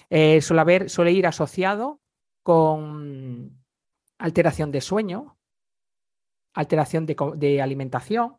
Eh, 0.10 0.41
suele, 0.41 0.62
haber, 0.62 0.89
suele 0.89 1.12
ir 1.12 1.27
asociado 1.27 2.01
con 2.43 3.63
alteración 4.17 4.72
de 4.72 4.81
sueño, 4.81 5.38
alteración 6.53 7.05
de, 7.05 7.15
de 7.36 7.62
alimentación, 7.62 8.38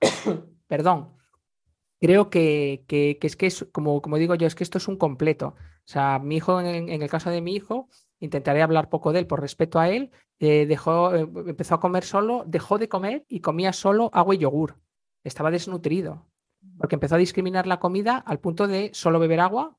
perdón, 0.66 1.16
creo 2.02 2.30
que, 2.30 2.84
es 2.88 3.36
que 3.36 3.46
es, 3.46 3.64
como, 3.70 4.02
como 4.02 4.18
digo 4.18 4.34
yo, 4.34 4.48
es 4.48 4.56
que 4.56 4.64
esto 4.64 4.78
es 4.78 4.88
un 4.88 4.96
completo. 4.96 5.54
O 5.56 5.84
sea, 5.84 6.18
mi 6.18 6.36
hijo, 6.36 6.60
en, 6.60 6.88
el 6.90 7.08
caso 7.08 7.30
de 7.30 7.40
mi 7.40 7.54
hijo, 7.54 7.88
intentaré 8.18 8.60
hablar 8.60 8.90
poco 8.90 9.12
de 9.12 9.20
él 9.20 9.28
por 9.28 9.40
respeto 9.40 9.78
a 9.78 9.88
él, 9.88 10.10
eh, 10.40 10.66
dejó, 10.66 11.14
eh, 11.14 11.28
empezó 11.46 11.76
a 11.76 11.80
comer 11.80 12.02
solo, 12.02 12.42
dejó 12.44 12.78
de 12.78 12.88
comer 12.88 13.24
y 13.28 13.38
comía 13.38 13.72
solo 13.72 14.10
agua 14.12 14.34
y 14.34 14.38
yogur. 14.38 14.80
Estaba 15.22 15.52
desnutrido. 15.52 16.26
porque 16.76 16.96
empezó 16.96 17.14
a 17.14 17.18
discriminar 17.18 17.68
la 17.68 17.78
comida 17.78 18.16
al 18.16 18.40
punto 18.40 18.66
de 18.66 18.90
solo 18.94 19.20
beber 19.20 19.38
agua 19.38 19.78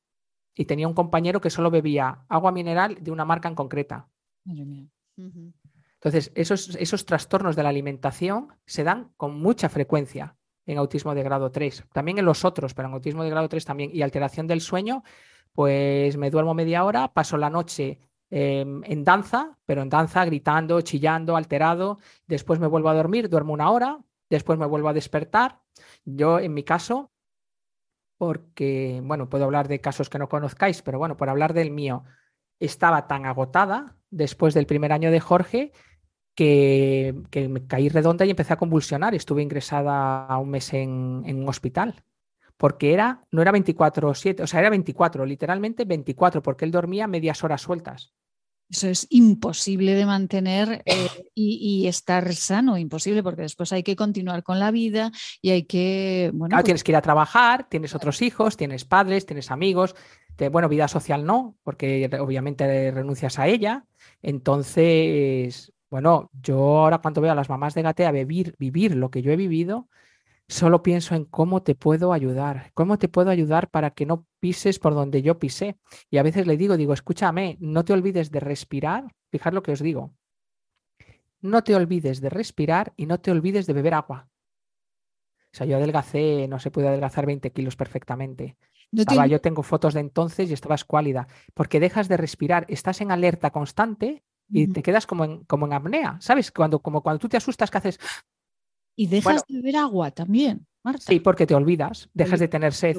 y 0.56 0.64
tenía 0.64 0.88
un 0.88 0.94
compañero 0.94 1.42
que 1.42 1.50
solo 1.50 1.72
bebía 1.72 2.24
agua 2.30 2.54
mineral 2.54 2.98
de 3.02 3.12
una 3.12 3.26
marca 3.26 3.50
en 3.50 3.56
concreta. 3.56 4.08
Entonces, 4.46 6.32
esos, 6.36 6.76
esos 6.76 7.06
trastornos 7.06 7.58
de 7.58 7.64
la 7.64 7.70
alimentación 7.70 8.48
se 8.66 8.86
dan 8.86 9.12
con 9.18 9.38
mucha 9.40 9.68
frecuencia 9.68 10.38
en 10.66 10.78
autismo 10.78 11.14
de 11.14 11.24
grado 11.24 11.52
3, 11.52 11.86
también 11.94 12.18
en 12.18 12.26
los 12.26 12.46
otros, 12.46 12.74
pero 12.74 12.88
en 12.88 12.94
autismo 12.94 13.24
de 13.24 13.30
grado 13.30 13.50
3 13.50 13.66
también. 13.66 13.90
Y 13.94 14.02
alteración 14.02 14.48
del 14.48 14.62
sueño, 14.62 15.04
pues 15.54 16.18
me 16.18 16.30
duermo 16.30 16.54
media 16.54 16.84
hora, 16.84 17.14
paso 17.14 17.38
la 17.38 17.50
noche 17.50 18.00
em, 18.30 18.82
en 18.86 19.04
danza, 19.04 19.58
pero 19.66 19.82
en 19.82 19.90
danza 19.90 20.26
gritando, 20.26 20.82
chillando, 20.82 21.36
alterado, 21.36 22.00
después 22.28 22.60
me 22.60 22.68
vuelvo 22.68 22.90
a 22.90 22.94
dormir, 22.94 23.30
duermo 23.30 23.54
una 23.54 23.70
hora, 23.70 24.00
después 24.30 24.58
me 24.58 24.66
vuelvo 24.66 24.90
a 24.90 24.94
despertar. 24.94 25.62
Yo, 26.06 26.40
en 26.40 26.54
mi 26.54 26.64
caso, 26.64 27.12
porque, 28.18 29.02
bueno, 29.04 29.30
puedo 29.30 29.46
hablar 29.46 29.68
de 29.68 29.82
casos 29.82 30.10
que 30.10 30.20
no 30.20 30.30
conozcáis, 30.30 30.82
pero 30.82 30.98
bueno, 30.98 31.18
por 31.18 31.30
hablar 31.30 31.54
del 31.54 31.72
mío, 31.72 32.04
estaba 32.60 33.08
tan 33.08 33.26
agotada 33.26 33.98
después 34.10 34.54
del 34.54 34.66
primer 34.66 34.94
año 34.94 35.12
de 35.12 35.20
Jorge 35.20 35.72
que, 36.36 37.14
me 37.50 37.66
caí 37.68 37.90
redonda 37.90 38.26
y 38.26 38.30
empecé 38.30 38.54
a 38.54 38.58
convulsionar. 38.58 39.16
Estuve 39.16 39.44
ingresada 39.44 40.38
un 40.38 40.50
mes 40.50 40.74
en, 40.74 41.24
en 41.26 41.40
un 41.40 41.50
hospital 41.50 42.04
porque 42.58 42.94
era, 42.94 43.26
no 43.32 43.42
era 43.42 43.52
24-7, 43.52 44.42
o 44.42 44.48
sea, 44.48 44.62
era 44.62 44.70
24, 44.70 45.26
literalmente 45.26 45.86
24, 45.86 46.42
porque 46.42 46.64
él 46.64 46.72
dormía 46.72 47.08
medias 47.08 47.44
horas 47.44 47.62
sueltas. 47.62 48.14
Eso 48.70 48.88
es 48.88 49.06
imposible 49.10 49.94
de 49.94 50.06
mantener 50.06 50.82
eh, 50.86 51.10
y, 51.36 51.86
estar 51.88 52.34
sano, 52.34 52.78
imposible, 52.78 53.22
porque 53.22 53.44
después 53.44 53.72
hay 53.72 53.84
que 53.84 53.96
continuar 53.96 54.42
con 54.42 54.60
la 54.60 54.72
vida 54.72 55.12
y 55.42 55.52
hay 55.52 55.64
que... 55.64 56.32
Bueno, 56.34 56.56
pues 56.56 56.64
tienes 56.64 56.84
que 56.84 56.92
ir 56.92 56.96
a 56.96 57.02
trabajar, 57.02 57.68
tienes 57.70 57.94
otros 57.94 58.22
hijos, 58.22 58.58
tienes 58.58 58.86
padres, 58.86 59.26
tienes 59.26 59.52
amigos. 59.52 59.94
bueno, 60.52 60.70
vida 60.70 60.88
social 60.88 61.26
no, 61.26 61.56
porque 61.64 62.10
obviamente 62.20 62.90
renuncias 62.92 63.38
a 63.38 63.48
ella. 63.48 63.86
Entonces, 64.22 65.72
bueno, 65.94 66.32
yo 66.42 66.58
ahora 66.58 66.98
cuando 66.98 67.22
veo 67.22 67.34
a 67.34 67.36
las 67.36 67.50
mamás 67.50 67.76
de 67.76 67.84
Gatea 67.84 68.12
vivir, 68.12 68.56
vivir 68.58 68.96
lo 68.96 69.12
que 69.12 69.22
yo 69.22 69.32
he 69.32 69.36
vivido, 69.36 69.90
solo 70.48 70.82
pienso 70.82 71.14
en 71.14 71.24
cómo 71.24 71.62
te 71.62 71.76
puedo 71.76 72.14
ayudar, 72.14 72.72
cómo 72.74 72.98
te 72.98 73.10
puedo 73.10 73.30
ayudar 73.30 73.70
para 73.70 73.92
que 73.92 74.08
no 74.08 74.26
pises 74.40 74.80
por 74.80 74.96
donde 74.96 75.22
yo 75.22 75.38
pisé. 75.38 75.78
Y 76.10 76.18
a 76.18 76.24
veces 76.24 76.48
le 76.48 76.58
digo, 76.58 76.78
digo, 76.78 76.94
escúchame, 76.94 77.58
no 77.60 77.86
te 77.86 77.94
olvides 77.94 78.32
de 78.32 78.40
respirar, 78.40 79.14
fijar 79.30 79.54
lo 79.54 79.62
que 79.62 79.72
os 79.72 79.82
digo, 79.82 80.16
no 81.42 81.64
te 81.64 81.76
olvides 81.76 82.22
de 82.22 82.32
respirar 82.32 82.94
y 82.98 83.06
no 83.06 83.20
te 83.20 83.30
olvides 83.30 83.68
de 83.68 83.74
beber 83.74 83.94
agua. 83.94 84.28
O 85.52 85.56
sea, 85.56 85.68
yo 85.68 85.78
adelgacé, 85.78 86.48
no 86.48 86.58
se 86.58 86.72
puede 86.72 86.88
adelgazar 86.88 87.28
20 87.28 87.52
kilos 87.52 87.76
perfectamente. 87.76 88.58
yo 89.28 89.42
tengo 89.42 89.62
fotos 89.62 89.94
de 89.94 90.00
entonces 90.00 90.50
y 90.50 90.54
estaba 90.54 90.74
escuálida, 90.74 91.28
porque 91.54 91.80
dejas 91.80 92.08
de 92.08 92.18
respirar, 92.18 92.66
estás 92.68 93.00
en 93.02 93.12
alerta 93.12 93.52
constante 93.52 94.24
y 94.54 94.68
te 94.68 94.84
quedas 94.84 95.08
como 95.08 95.26
en, 95.26 95.44
como 95.46 95.66
en 95.66 95.74
apnea, 95.74 96.18
¿sabes? 96.22 96.52
Cuando, 96.52 96.80
como 96.80 97.02
cuando 97.02 97.20
tú 97.20 97.28
te 97.28 97.38
asustas 97.38 97.72
que 97.72 97.78
haces 97.80 98.00
y 98.96 99.08
dejas 99.08 99.44
de 99.48 99.56
beber 99.56 99.78
agua 99.78 100.12
también, 100.12 100.68
Marta. 100.84 101.04
Sí, 101.08 101.20
porque 101.20 101.48
te 101.48 101.56
olvidas, 101.56 102.10
dejas 102.14 102.40
de 102.40 102.48
tener 102.48 102.74
sed. 102.74 102.98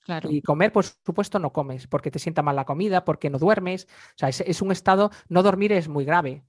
claro. 0.00 0.30
Y 0.30 0.40
comer, 0.40 0.72
por 0.72 0.84
supuesto, 0.84 1.38
no 1.38 1.52
comes, 1.52 1.86
porque 1.86 2.10
te 2.10 2.18
sienta 2.18 2.42
mal 2.42 2.56
la 2.56 2.64
comida, 2.64 3.04
porque 3.04 3.28
no 3.28 3.38
duermes. 3.38 3.86
O 3.90 4.14
sea, 4.16 4.28
es, 4.28 4.62
un 4.62 4.72
estado, 4.72 5.10
no 5.28 5.42
dormir 5.42 5.72
es 5.72 5.88
muy 5.88 6.04
grave. 6.04 6.44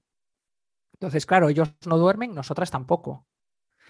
Entonces, 0.94 1.26
claro, 1.26 1.48
ellos 1.48 1.74
no 1.86 1.98
duermen, 1.98 2.34
nosotras 2.34 2.70
tampoco. 2.70 3.26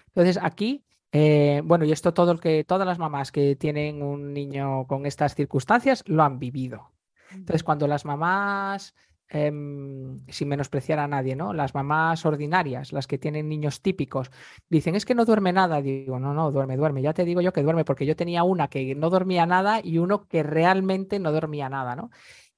Entonces, 0.07 0.37
aquí, 0.41 0.83
eh, 1.11 1.61
bueno, 1.63 1.85
y 1.85 1.91
esto 1.91 2.13
todo 2.13 2.31
el 2.31 2.39
que, 2.39 2.63
todas 2.63 2.87
las 2.87 2.99
mamás 2.99 3.31
que 3.31 3.55
tienen 3.55 4.01
un 4.01 4.33
niño 4.33 4.87
con 4.87 5.05
estas 5.05 5.35
circunstancias 5.35 6.03
lo 6.07 6.23
han 6.23 6.39
vivido. 6.39 6.91
Entonces, 7.31 7.63
cuando 7.63 7.87
las 7.87 8.03
mamás 8.03 8.93
Em, 9.33 10.19
sin 10.27 10.49
menospreciar 10.49 10.99
a 10.99 11.07
nadie, 11.07 11.37
¿no? 11.37 11.53
Las 11.53 11.73
mamás 11.73 12.25
ordinarias, 12.25 12.91
las 12.91 13.07
que 13.07 13.17
tienen 13.17 13.47
niños 13.47 13.81
típicos, 13.81 14.29
dicen, 14.69 14.93
es 14.93 15.05
que 15.05 15.15
no 15.15 15.23
duerme 15.23 15.53
nada. 15.53 15.81
Digo, 15.81 16.19
no, 16.19 16.33
no, 16.33 16.51
duerme, 16.51 16.75
duerme. 16.75 17.01
Ya 17.01 17.13
te 17.13 17.23
digo 17.23 17.39
yo 17.39 17.53
que 17.53 17.63
duerme, 17.63 17.85
porque 17.85 18.05
yo 18.05 18.17
tenía 18.17 18.43
una 18.43 18.67
que 18.67 18.93
no 18.93 19.09
dormía 19.09 19.45
nada 19.45 19.79
y 19.81 19.99
uno 19.99 20.27
que 20.27 20.43
realmente 20.43 21.17
no 21.19 21.31
dormía 21.31 21.69
nada, 21.69 21.95
¿no? 21.95 22.11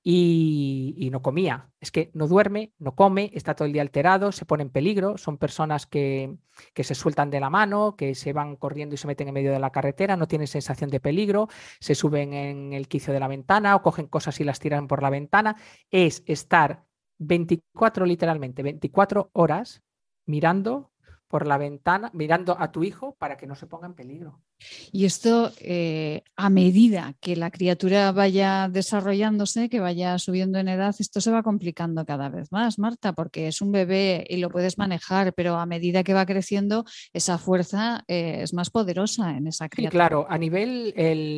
Y, 0.03 1.09
no 1.11 1.21
comía. 1.21 1.71
Es 1.79 1.91
que 1.91 2.11
no 2.13 2.27
duerme, 2.27 2.73
no 2.77 2.95
come, 2.95 3.31
está 3.33 3.55
todo 3.55 3.65
el 3.65 3.73
día 3.73 3.81
alterado, 3.81 4.31
se 4.31 4.45
pone 4.45 4.63
en 4.63 4.69
peligro. 4.69 5.17
Son 5.17 5.37
personas 5.37 5.85
que, 5.87 6.37
que, 6.73 6.83
se 6.83 6.95
sueltan 6.95 7.29
de 7.29 7.39
la 7.39 7.49
mano, 7.49 7.95
que 7.95 8.15
se 8.15 8.33
van 8.33 8.55
corriendo 8.57 8.95
y 8.95 8.97
se 8.97 9.07
meten 9.07 9.29
en 9.29 9.33
medio 9.33 9.51
de 9.51 9.59
la 9.59 9.71
carretera, 9.71 10.17
no 10.17 10.27
tienen 10.27 10.47
sensación 10.47 10.89
de 10.89 10.99
peligro, 10.99 11.47
se 11.79 11.95
suben 11.95 12.33
en 12.33 12.73
el 12.73 12.87
quicio 12.87 13.13
de 13.13 13.19
la 13.19 13.27
ventana 13.27 13.75
o 13.75 13.81
cogen 13.81 14.07
cosas 14.07 14.39
y 14.39 14.43
las 14.43 14.59
tiran 14.59 14.87
por 14.87 15.01
la 15.01 15.09
ventana. 15.09 15.55
Es 15.89 16.23
estar 16.25 16.85
24, 17.19 18.05
literalmente, 18.05 18.63
24 18.63 19.29
horas 19.33 19.83
mirando 20.25 20.92
por 21.34 21.48
la 21.48 21.58
ventana, 21.58 22.12
mirando 22.13 22.56
a 22.60 22.72
tu 22.72 22.84
hijo 22.84 23.15
para 23.17 23.38
que 23.38 23.48
no 23.48 23.56
se 23.56 23.65
ponga 23.65 23.88
en 23.88 23.96
peligro. 23.96 24.43
Y 24.91 25.06
esto, 25.06 25.52
eh, 25.58 26.22
a 26.36 26.52
medida 26.52 27.15
que 27.19 27.36
la 27.36 27.50
criatura 27.50 28.12
vaya 28.12 28.69
desarrollándose, 28.69 29.67
que 29.67 29.80
vaya 29.80 30.19
subiendo 30.19 30.60
en 30.60 30.67
edad, 30.67 30.93
esto 31.00 31.22
se 31.22 31.32
va 31.32 31.41
complicando 31.41 32.06
cada 32.06 32.30
vez 32.30 32.52
más, 32.52 32.78
Marta, 32.78 33.13
porque 33.13 33.48
es 33.48 33.63
un 33.63 33.72
bebé 33.72 34.28
y 34.30 34.38
lo 34.38 34.52
puedes 34.52 34.78
manejar, 34.78 35.34
pero 35.34 35.56
a 35.56 35.65
medida 35.65 36.04
que 36.04 36.13
va 36.13 36.28
creciendo, 36.28 36.86
esa 37.13 37.39
fuerza 37.39 38.04
eh, 38.08 38.43
es 38.43 38.54
más 38.54 38.69
poderosa 38.69 39.36
en 39.36 39.48
esa 39.48 39.69
criatura. 39.69 39.89
Sí, 39.89 39.98
claro, 39.98 40.28
a 40.30 40.38
nivel, 40.38 40.93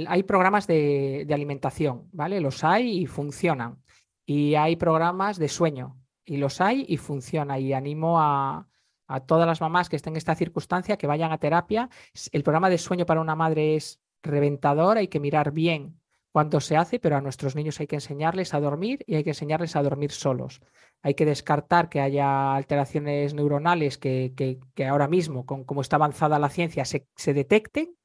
hay 0.10 0.24
programas 0.24 0.68
de, 0.68 1.24
de 1.26 1.34
alimentación, 1.34 2.10
¿vale? 2.12 2.42
Los 2.42 2.66
hay 2.66 3.00
y 3.00 3.06
funcionan. 3.06 3.78
Y 4.26 4.56
hay 4.56 4.76
programas 4.76 5.40
de 5.40 5.48
sueño, 5.48 5.96
y 6.26 6.36
los 6.36 6.60
hay 6.60 6.86
y 6.90 6.98
funciona. 6.98 7.58
Y 7.60 7.72
animo 7.72 8.20
a, 8.20 8.68
a 9.08 9.20
todas 9.22 9.48
las 9.48 9.62
mamás 9.62 9.90
que 9.90 9.96
estén 9.96 10.14
en 10.14 10.18
esta 10.18 10.36
circunstancia 10.36 10.98
que 10.98 11.08
vayan 11.08 11.32
a 11.32 11.38
terapia. 11.38 11.90
El 12.32 12.44
programa 12.44 12.70
de 12.70 12.78
sueño 12.78 13.06
para 13.06 13.22
una 13.22 13.36
madre 13.36 13.76
es 13.76 14.02
reventador, 14.24 14.98
hay 14.98 15.08
que 15.08 15.20
mirar 15.20 15.52
bien 15.52 16.00
cuánto 16.32 16.60
se 16.60 16.76
hace, 16.76 17.00
pero 17.00 17.16
a 17.16 17.22
nuestros 17.22 17.56
niños 17.56 17.80
hay 17.80 17.88
que 17.88 17.96
enseñarles 17.96 18.54
a 18.54 18.60
dormir 18.60 19.06
y 19.08 19.16
hay 19.16 19.24
que 19.24 19.30
enseñarles 19.30 19.76
a 19.78 19.84
dormir 19.84 20.12
solos. 20.12 20.62
Hay 21.02 21.14
que 21.14 21.26
descartar 21.26 21.88
que 21.88 22.02
haya 22.02 22.56
alteraciones 22.56 23.34
neuronales 23.34 23.98
que, 23.98 24.34
que, 24.36 24.86
ahora 24.86 25.08
mismo, 25.08 25.46
con 25.46 25.64
como 25.64 25.80
está 25.80 25.96
avanzada 25.96 26.38
la 26.38 26.50
ciencia, 26.50 26.84
se, 26.84 27.08
se 27.16 27.34
detecten, 27.34 27.96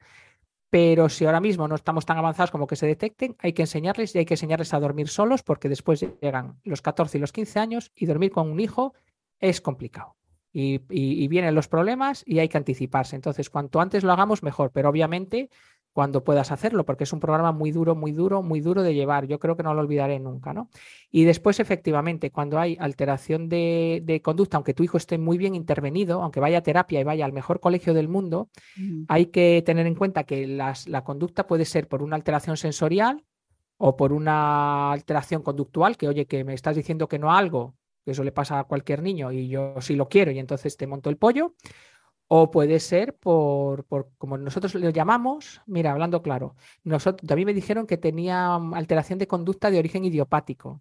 pero 0.69 1.09
si 1.09 1.25
ahora 1.25 1.41
mismo 1.41 1.67
no 1.67 1.75
estamos 1.75 2.07
tan 2.07 2.19
avanzados 2.19 2.53
como 2.53 2.69
que 2.69 2.77
se 2.77 2.87
detecten, 2.87 3.35
hay 3.41 3.53
que 3.53 3.63
enseñarles 3.63 4.15
y 4.15 4.19
hay 4.19 4.27
que 4.27 4.35
enseñarles 4.35 4.73
a 4.75 4.79
dormir 4.79 5.09
solos 5.09 5.43
porque 5.43 5.69
después 5.69 6.07
llegan 6.23 6.61
los 6.63 6.83
14 6.83 7.19
y 7.19 7.21
los 7.21 7.33
15 7.33 7.59
años 7.59 7.91
y 7.97 8.07
dormir 8.07 8.31
con 8.31 8.49
un 8.49 8.61
hijo 8.61 8.95
es 9.41 9.61
complicado 9.61 10.20
y, 10.53 11.29
vienen 11.29 11.55
los 11.55 11.69
problemas 11.69 12.23
y 12.27 12.39
hay 12.39 12.49
que 12.49 12.59
anticiparse. 12.59 13.17
Entonces, 13.17 13.51
cuanto 13.51 13.81
antes 13.81 14.05
lo 14.05 14.13
hagamos, 14.13 14.43
mejor, 14.43 14.71
pero 14.73 14.89
obviamente 14.89 15.51
cuando 15.93 16.23
puedas 16.23 16.53
hacerlo, 16.53 16.85
porque 16.85 17.03
es 17.03 17.13
un 17.13 17.19
programa 17.19 17.51
muy 17.51 17.73
duro, 17.73 17.97
muy 17.97 18.13
duro, 18.13 18.43
muy 18.43 18.61
duro 18.61 18.83
de 18.83 18.95
llevar. 18.95 19.27
Yo 19.27 19.41
creo 19.41 19.57
que 19.57 19.65
no 19.65 19.75
lo 19.75 19.81
olvidaré 19.81 20.21
nunca, 20.21 20.55
¿no? 20.55 20.71
Y 21.11 21.25
después, 21.25 21.59
efectivamente, 21.59 22.31
cuando 22.31 22.61
hay 22.61 22.77
alteración 22.79 23.49
de, 23.49 24.21
conducta, 24.23 24.57
aunque 24.57 24.73
tu 24.73 24.85
hijo 24.85 24.99
esté 24.99 25.19
muy 25.19 25.37
bien 25.37 25.57
intervenido, 25.57 26.23
aunque 26.23 26.39
vaya 26.39 26.59
a 26.59 26.63
terapia 26.63 27.01
y 27.01 27.05
vaya 27.05 27.25
al 27.25 27.33
mejor 27.33 27.59
colegio 27.59 27.93
del 27.93 28.09
mundo, 28.09 28.51
hay 29.09 29.27
que 29.27 29.65
tener 29.67 29.87
en 29.87 29.97
cuenta 29.97 30.23
que 30.23 30.47
la 30.47 31.05
conducta 31.05 31.49
puede 31.49 31.65
ser 31.65 31.89
por 31.89 32.05
una 32.05 32.15
alteración 32.15 32.57
sensorial 32.57 33.25
o 33.83 33.97
por 33.97 34.13
una 34.13 34.93
alteración 34.93 35.43
conductual, 35.43 35.97
que 35.97 36.07
oye, 36.07 36.27
que 36.27 36.45
me 36.45 36.53
estás 36.53 36.77
diciendo 36.77 37.09
que 37.09 37.19
no 37.19 37.33
algo, 37.33 37.75
eso 38.07 38.25
le 38.25 38.33
pasa 38.33 38.59
a 38.59 38.65
cualquier 38.65 39.03
niño 39.03 39.33
y 39.33 39.49
yo 39.49 39.75
sí 39.81 39.95
lo 39.95 40.09
quiero 40.09 40.31
y 40.31 40.39
entonces 40.39 40.77
te 40.77 40.87
monto 40.87 41.11
el 41.11 41.17
pollo. 41.17 41.55
O 42.33 42.51
puede 42.53 42.79
ser 42.79 43.17
por, 43.17 43.85
por, 43.87 44.11
como 44.17 44.39
nosotros 44.39 44.77
lo 44.77 44.91
llamamos, 44.91 45.63
mira, 45.67 45.91
hablando 45.91 46.23
claro, 46.23 46.55
nosotros, 46.85 47.27
también 47.27 47.47
me 47.47 47.55
dijeron 47.55 47.89
que 47.89 47.97
tenía 47.97 48.55
alteración 48.55 49.19
de 49.19 49.27
conducta 49.27 49.69
de 49.69 49.81
origen 49.81 50.05
idiopático. 50.05 50.81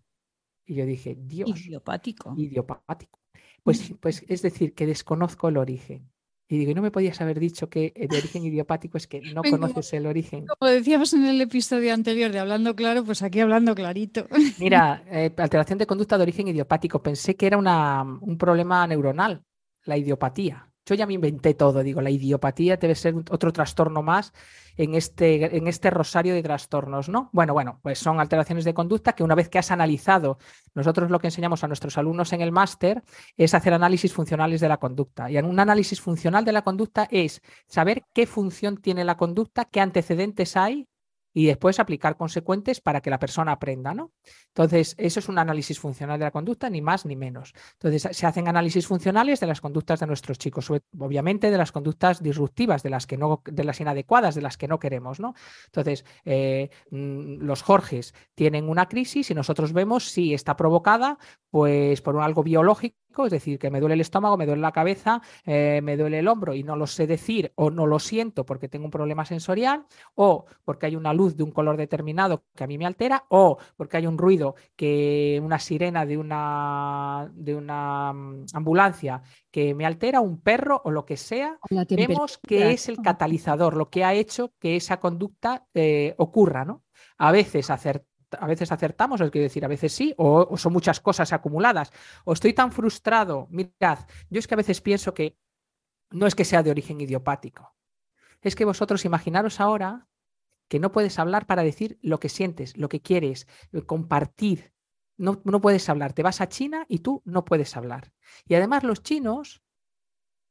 Y 0.64 0.76
yo 0.76 0.86
dije, 0.86 1.18
Dios. 1.20 1.50
Idiopático. 1.50 2.36
Idiopático. 2.38 3.20
Pues, 3.64 3.96
pues 4.00 4.24
es 4.28 4.44
decir, 4.44 4.76
que 4.76 4.86
desconozco 4.86 5.50
el 5.50 5.58
origen. 5.58 6.08
Y 6.52 6.58
digo, 6.58 6.72
¿y 6.72 6.74
no 6.74 6.82
me 6.82 6.90
podías 6.90 7.22
haber 7.22 7.40
dicho 7.40 7.70
que 7.70 7.94
de 7.96 8.18
origen 8.18 8.44
idiopático 8.44 8.98
es 8.98 9.06
que 9.06 9.22
no 9.22 9.44
conoces 9.44 9.94
el 9.94 10.08
origen? 10.08 10.48
Como 10.48 10.72
decíamos 10.72 11.14
en 11.14 11.26
el 11.26 11.40
episodio 11.40 11.94
anterior 11.94 12.32
de 12.32 12.40
Hablando 12.40 12.76
Claro, 12.76 13.04
pues 13.04 13.22
aquí 13.22 13.40
hablando 13.40 13.76
clarito. 13.76 14.26
Mira, 14.58 15.04
eh, 15.12 15.32
alteración 15.38 15.78
de 15.78 15.86
conducta 15.86 16.18
de 16.18 16.24
origen 16.24 16.48
idiopático. 16.48 17.04
Pensé 17.04 17.36
que 17.36 17.46
era 17.46 17.58
una, 17.58 18.02
un 18.02 18.36
problema 18.40 18.88
neuronal, 18.88 19.44
la 19.86 19.96
idiopatía. 19.96 20.69
Yo 20.90 20.96
ya 20.96 21.06
me 21.06 21.14
inventé 21.14 21.54
todo, 21.54 21.84
digo, 21.84 22.02
la 22.02 22.10
idiopatía 22.10 22.78
debe 22.78 22.96
ser 22.96 23.14
otro 23.30 23.54
trastorno 23.54 24.02
más 24.02 24.34
en 24.76 24.96
este, 24.96 25.56
en 25.56 25.68
este 25.68 25.92
rosario 25.92 26.34
de 26.34 26.42
trastornos, 26.42 27.10
¿no? 27.10 27.30
Bueno, 27.32 27.54
bueno, 27.54 27.80
pues 27.84 28.00
son 28.00 28.20
alteraciones 28.20 28.66
de 28.66 28.74
conducta 28.74 29.14
que 29.14 29.24
una 29.24 29.36
vez 29.36 29.50
que 29.50 29.60
has 29.60 29.70
analizado, 29.70 30.40
nosotros 30.74 31.12
lo 31.12 31.20
que 31.20 31.28
enseñamos 31.28 31.64
a 31.64 31.68
nuestros 31.68 32.00
alumnos 32.00 32.34
en 32.34 32.42
el 32.42 32.52
máster 32.52 33.04
es 33.38 33.54
hacer 33.54 33.72
análisis 33.72 34.12
funcionales 34.12 34.62
de 34.62 34.68
la 34.68 34.78
conducta. 34.78 35.30
Y 35.30 35.38
un 35.38 35.60
análisis 35.60 36.02
funcional 36.02 36.44
de 36.44 36.54
la 36.54 36.64
conducta 36.64 37.08
es 37.12 37.44
saber 37.68 38.02
qué 38.12 38.26
función 38.26 38.78
tiene 38.78 39.04
la 39.04 39.16
conducta, 39.16 39.66
qué 39.66 39.82
antecedentes 39.82 40.58
hay 40.58 40.88
y 41.34 41.46
después 41.46 41.80
aplicar 41.80 42.18
consecuentes 42.18 42.82
para 42.82 43.02
que 43.02 43.10
la 43.10 43.20
persona 43.20 43.52
aprenda, 43.52 43.94
¿no? 43.94 44.12
Entonces, 44.48 44.96
eso 44.98 45.20
es 45.20 45.30
un 45.30 45.38
análisis 45.38 45.80
funcional 45.80 46.20
de 46.20 46.26
la 46.26 46.32
conducta, 46.32 46.70
ni 46.70 46.82
más 46.82 47.06
ni 47.06 47.16
menos. 47.16 47.54
Entonces, 47.74 48.16
se 48.16 48.26
hacen 48.26 48.48
análisis 48.48 48.88
funcionales 48.88 49.40
de 49.40 49.48
las 49.48 49.62
conductas 49.62 50.00
de 50.00 50.08
nuestros 50.08 50.38
chicos, 50.38 50.70
obviamente 50.70 51.52
de 51.52 51.58
las 51.58 51.72
conductas 51.72 52.22
disruptivas, 52.22 52.84
de 52.84 52.90
las 52.90 53.08
que 53.08 53.18
no, 53.18 53.42
de 53.46 53.64
las 53.64 53.80
inadecuadas, 53.80 54.36
de 54.36 54.42
las 54.42 54.58
que 54.58 54.68
no 54.68 54.80
queremos, 54.80 55.20
¿no? 55.20 55.34
Entonces, 55.66 56.06
eh, 56.26 56.70
mm, 56.92 57.42
los 57.42 57.62
Jorges 57.62 58.14
tienen 58.36 58.70
una 58.70 58.88
crisis 58.88 59.32
y 59.32 59.36
nosotros 59.36 59.74
vemos 59.74 60.10
si 60.10 60.34
está 60.34 60.56
provocada, 60.56 61.18
pues, 61.50 62.02
por 62.02 62.20
algo 62.20 62.44
biológico 62.44 62.98
es 63.26 63.32
decir, 63.32 63.60
que 63.60 63.70
me 63.70 63.80
duele 63.80 63.96
el 63.96 64.02
estómago, 64.02 64.38
me 64.38 64.46
duele 64.46 64.62
la 64.62 64.72
cabeza, 64.72 65.22
eh, 65.46 65.82
me 65.84 65.98
duele 65.98 66.20
el 66.20 66.28
hombro 66.28 66.54
y 66.54 66.64
no 66.64 66.76
lo 66.76 66.88
sé 66.88 67.08
decir 67.08 67.52
o 67.56 67.70
no 67.70 67.86
lo 67.86 68.00
siento 68.00 68.46
porque 68.46 68.70
tengo 68.70 68.86
un 68.86 68.92
problema 68.92 69.26
sensorial 69.26 69.86
o 70.16 70.46
porque 70.64 70.86
hay 70.86 70.96
una 70.96 71.14
luz 71.14 71.36
de 71.36 71.44
un 71.44 71.52
color 71.52 71.78
determinado 71.78 72.44
que 72.56 72.64
a 72.64 72.68
mí 72.68 72.78
me 72.78 72.86
altera 72.86 73.26
o 73.30 73.58
porque 73.76 73.98
hay 73.98 74.08
un 74.08 74.18
ruido 74.18 74.56
que 74.76 75.40
una 75.44 75.60
sirena 75.60 76.06
de 76.06 76.18
una, 76.18 77.30
de 77.34 77.56
una 77.56 78.14
mm, 78.14 78.46
ambulancia 78.54 79.22
que 79.52 79.74
me 79.74 79.86
altera, 79.86 80.22
un 80.22 80.42
perro 80.42 80.82
o 80.84 80.92
lo 80.92 81.06
que 81.06 81.18
sea, 81.18 81.58
vemos 81.90 82.38
que 82.38 82.72
es 82.72 82.88
el 82.88 82.98
catalizador, 82.98 83.76
lo 83.76 83.90
que 83.90 84.04
ha 84.04 84.14
hecho 84.14 84.54
que 84.60 84.76
esa 84.76 85.00
conducta 85.00 85.68
eh, 85.74 86.14
ocurra, 86.18 86.66
¿no? 86.66 86.84
A 87.18 87.32
veces 87.32 87.70
hacer 87.70 88.06
a 88.38 88.48
veces 88.48 88.72
acertamos, 88.72 89.22
es 89.22 89.32
decir, 89.32 89.66
a 89.66 89.68
veces 89.68 89.94
sí, 89.94 90.14
o, 90.18 90.58
son 90.58 90.74
muchas 90.74 91.00
cosas 91.00 91.34
acumuladas, 91.34 91.92
o 92.26 92.34
estoy 92.34 92.54
tan 92.54 92.72
frustrado. 92.72 93.48
Mirad, 93.50 94.00
yo 94.30 94.40
es 94.40 94.48
que 94.48 94.56
a 94.56 94.58
veces 94.58 94.82
pienso 94.82 95.14
que 95.14 95.38
no 96.12 96.28
es 96.28 96.36
que 96.36 96.46
sea 96.46 96.64
de 96.64 96.72
origen 96.72 97.02
idiopático, 97.02 97.76
es 98.42 98.56
que 98.56 98.66
vosotros 98.66 99.06
imaginaros 99.06 99.60
ahora 99.60 100.08
que 100.68 100.80
no 100.80 100.92
puedes 100.92 101.18
hablar 101.20 101.48
para 101.48 101.64
decir 101.64 101.98
lo 102.02 102.20
que 102.20 102.30
sientes, 102.30 102.78
lo 102.78 102.90
que 102.90 103.02
quieres, 103.02 103.48
eh, 103.74 103.82
compartir. 103.82 104.74
No, 105.18 105.42
no 105.44 105.60
puedes 105.60 105.90
hablar. 105.90 106.14
Te 106.14 106.24
vas 106.24 106.40
a 106.40 106.48
China 106.48 106.86
y 106.88 107.00
tú 107.00 107.22
no 107.26 107.44
puedes 107.44 107.76
hablar. 107.76 108.14
Y 108.48 108.54
además 108.54 108.84
los 108.84 109.02
chinos, 109.02 109.62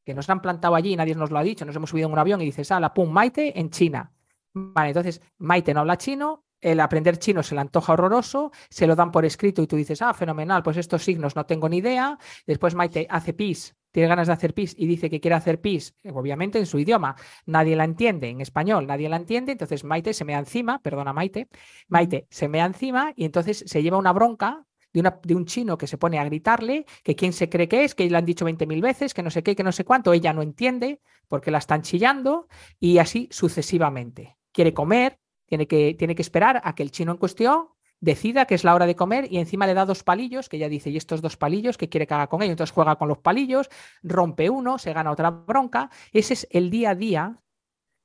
que 0.05 0.15
nos 0.15 0.29
han 0.29 0.43
plantado 0.43 0.75
allí, 0.75 0.97
nadie 0.97 1.15
nos 1.15 1.31
lo 1.31 1.39
ha 1.39 1.43
dicho, 1.43 1.65
nos 1.65 1.77
hemos 1.77 1.91
subido 1.91 2.09
en 2.09 2.13
un 2.13 2.19
avión 2.19 2.43
y 2.43 2.47
dices, 2.47 2.71
ah, 2.73 2.81
la 2.81 2.93
pum, 2.93 3.11
Maite 3.11 3.59
en 3.59 3.71
China. 3.71 4.13
Vale, 4.53 4.89
entonces 4.89 5.23
Maite 5.39 5.73
no 5.73 5.81
habla 5.81 5.97
chino, 5.97 6.45
el 6.61 6.81
aprender 6.81 7.19
chino 7.19 7.43
se 7.43 7.55
le 7.55 7.61
antoja 7.61 7.93
horroroso, 7.93 8.51
se 8.71 8.87
lo 8.87 8.97
dan 8.97 9.11
por 9.13 9.25
escrito 9.25 9.63
y 9.63 9.67
tú 9.67 9.77
dices, 9.77 10.03
ah, 10.03 10.15
fenomenal, 10.15 10.63
pues 10.63 10.77
estos 10.77 11.03
signos 11.03 11.37
no 11.37 11.47
tengo 11.47 11.69
ni 11.69 11.79
idea. 11.79 12.19
Después 12.47 12.75
Maite 12.75 13.07
hace 13.11 13.33
pis, 13.33 13.77
tiene 13.91 14.09
ganas 14.09 14.27
de 14.27 14.33
hacer 14.33 14.55
pis 14.55 14.75
y 14.77 14.87
dice 14.87 15.11
que 15.11 15.21
quiere 15.21 15.35
hacer 15.35 15.61
pis, 15.61 15.95
obviamente 16.13 16.59
en 16.59 16.67
su 16.67 16.79
idioma. 16.79 17.17
Nadie 17.47 17.77
la 17.77 17.85
entiende, 17.85 18.29
en 18.29 18.41
español 18.41 18.87
nadie 18.87 19.09
la 19.09 19.17
entiende, 19.17 19.53
entonces 19.53 19.85
Maite 19.85 20.13
se 20.15 20.25
me 20.25 20.35
encima, 20.35 20.81
perdona 20.81 21.13
Maite, 21.13 21.49
Maite 21.89 22.27
se 22.31 22.49
me 22.49 22.61
encima 22.61 23.13
y 23.17 23.25
entonces 23.25 23.65
se 23.67 23.83
lleva 23.83 23.97
una 23.97 24.13
bronca 24.13 24.65
de, 24.93 25.01
una, 25.01 25.21
de, 25.23 25.35
un 25.35 25.45
chino 25.45 25.77
que 25.79 25.87
se 25.87 25.99
pone 25.99 26.19
a 26.19 26.25
gritarle 26.25 26.87
que 27.03 27.15
quién 27.15 27.33
se 27.33 27.49
cree 27.49 27.69
que 27.69 27.85
es, 27.85 27.95
que 27.95 28.09
le 28.09 28.17
han 28.17 28.25
dicho 28.25 28.47
20.000 28.47 28.81
veces, 28.81 29.15
que 29.15 29.23
no 29.23 29.31
sé 29.31 29.43
qué, 29.43 29.55
que 29.55 29.65
no 29.65 29.73
sé 29.73 29.85
cuánto, 29.85 30.13
ella 30.13 30.33
no 30.33 30.43
entiende 30.43 31.01
porque 31.29 31.51
la 31.51 31.59
están 31.59 31.83
chillando 31.83 32.49
y 32.81 32.99
así 32.99 33.29
sucesivamente. 33.31 34.39
Quiere 34.53 34.73
comer, 34.73 35.19
tiene 35.49 35.67
que, 35.67 35.95
tiene 35.95 36.15
que 36.15 36.23
esperar 36.23 36.61
a 36.63 36.75
que 36.75 36.83
el 36.83 36.91
chino 36.91 37.13
en 37.13 37.19
cuestión 37.19 37.69
decida 38.01 38.47
que 38.47 38.55
es 38.55 38.65
la 38.65 38.75
hora 38.75 38.87
de 38.87 38.95
comer 38.95 39.33
y 39.33 39.39
encima 39.39 39.67
le 39.67 39.75
da 39.75 39.87
dos 39.87 40.05
palillos, 40.05 40.49
que 40.49 40.57
ella 40.57 40.69
dice, 40.69 40.91
¿y 40.91 40.97
estos 40.97 41.21
dos 41.21 41.37
palillos 41.37 41.77
qué 41.77 41.89
quiere 41.89 42.07
que 42.07 42.15
haga 42.15 42.29
con 42.29 42.43
ellos? 42.43 42.53
Entonces 42.53 42.75
juega 42.75 42.97
con 42.97 43.09
los 43.09 43.19
palillos, 43.19 43.69
rompe 44.03 44.51
uno, 44.51 44.79
se 44.79 44.93
gana 44.93 45.11
otra 45.11 45.31
bronca. 45.31 45.91
Ese 46.13 46.35
es 46.35 46.47
el 46.51 46.71
día 46.71 46.91
a 46.91 46.95
día 46.95 47.43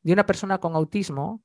de 0.01 0.13
una 0.13 0.25
persona 0.25 0.57
con 0.57 0.75
autismo 0.75 1.43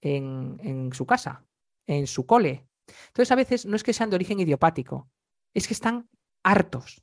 en, 0.00 0.58
en 0.62 0.92
su 0.92 1.06
casa, 1.06 1.46
en 1.86 2.06
su 2.06 2.26
cole. 2.26 2.66
Entonces 3.06 3.30
a 3.30 3.36
veces 3.36 3.64
no 3.64 3.76
es 3.76 3.84
que 3.84 3.92
sean 3.92 4.10
de 4.10 4.16
origen 4.16 4.40
idiopático, 4.40 5.08
es 5.54 5.66
que 5.66 5.74
están 5.74 6.08
hartos. 6.42 7.02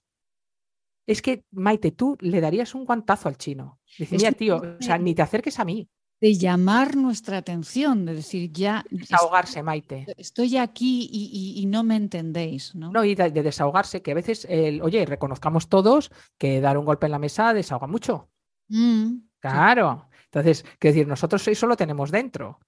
Es 1.08 1.24
que, 1.24 1.46
Maite, 1.52 1.92
tú 1.92 2.18
le 2.20 2.42
darías 2.42 2.76
un 2.76 2.86
guantazo 2.86 3.30
al 3.30 3.38
chino. 3.38 3.80
Dice, 3.98 4.18
mira, 4.18 4.32
tío, 4.34 4.58
o 4.58 4.82
sea, 4.82 5.00
ni 5.00 5.16
te 5.16 5.24
acerques 5.24 5.60
a 5.60 5.66
mí 5.66 5.90
de 6.22 6.34
llamar 6.34 6.96
nuestra 6.96 7.38
atención, 7.38 8.06
de 8.06 8.16
decir 8.16 8.52
ya... 8.52 8.84
Desahogarse, 8.90 9.64
Maite. 9.64 10.06
Estoy 10.18 10.58
aquí 10.58 11.10
y, 11.12 11.66
no 11.68 11.84
me 11.84 11.96
entendéis, 11.96 12.76
¿no? 12.76 12.92
No, 12.92 13.04
y 13.06 13.16
de, 13.16 13.32
desahogarse, 13.32 14.02
que 14.02 14.12
a 14.12 14.16
veces, 14.16 14.46
el, 14.50 14.82
oye, 14.82 15.06
reconozcamos 15.06 15.70
todos 15.70 16.12
que 16.38 16.60
dar 16.60 16.78
un 16.78 16.86
golpe 16.86 17.06
en 17.06 17.14
la 17.14 17.20
mesa 17.20 17.54
desahoga 17.54 17.88
mucho. 17.88 18.30
Mm, 18.68 19.20
claro. 19.40 20.10
Entonces, 20.26 20.64
quiero 20.78 20.94
decir, 20.94 21.08
nosotros 21.08 21.48
eso 21.48 21.68
lo 21.68 21.78
tenemos 21.78 22.12
dentro. 22.12 22.60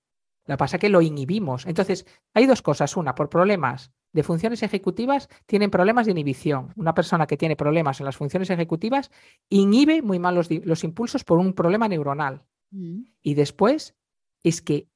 Lo 0.46 0.54
que 0.54 0.58
pasa 0.58 0.78
es 0.78 0.82
que 0.82 0.90
lo 0.90 1.02
inhibimos. 1.02 1.66
Entonces, 1.66 2.06
hay 2.34 2.46
dos 2.46 2.62
cosas. 2.62 2.96
Una, 2.98 3.14
por 3.16 3.30
problemas 3.30 3.92
de 4.14 4.24
funciones 4.24 4.64
ejecutivas, 4.64 5.30
tienen 5.46 5.70
problemas 5.70 6.06
de 6.06 6.12
inhibición. 6.12 6.74
Una 6.76 6.94
persona 6.94 7.28
que 7.28 7.38
tiene 7.38 7.56
problemas 7.56 8.00
en 8.00 8.06
las 8.06 8.18
funciones 8.18 8.50
ejecutivas 8.50 9.12
inhibe 9.50 10.02
muy 10.02 10.20
mal 10.20 10.36
los 10.36 10.84
impulsos 10.84 11.24
por 11.24 11.38
un 11.38 11.54
problema 11.54 11.88
neuronal. 11.88 12.44
Mm. 12.72 13.04
Y 13.22 13.34
después 13.36 13.96
es 14.44 14.62
que 14.62 14.88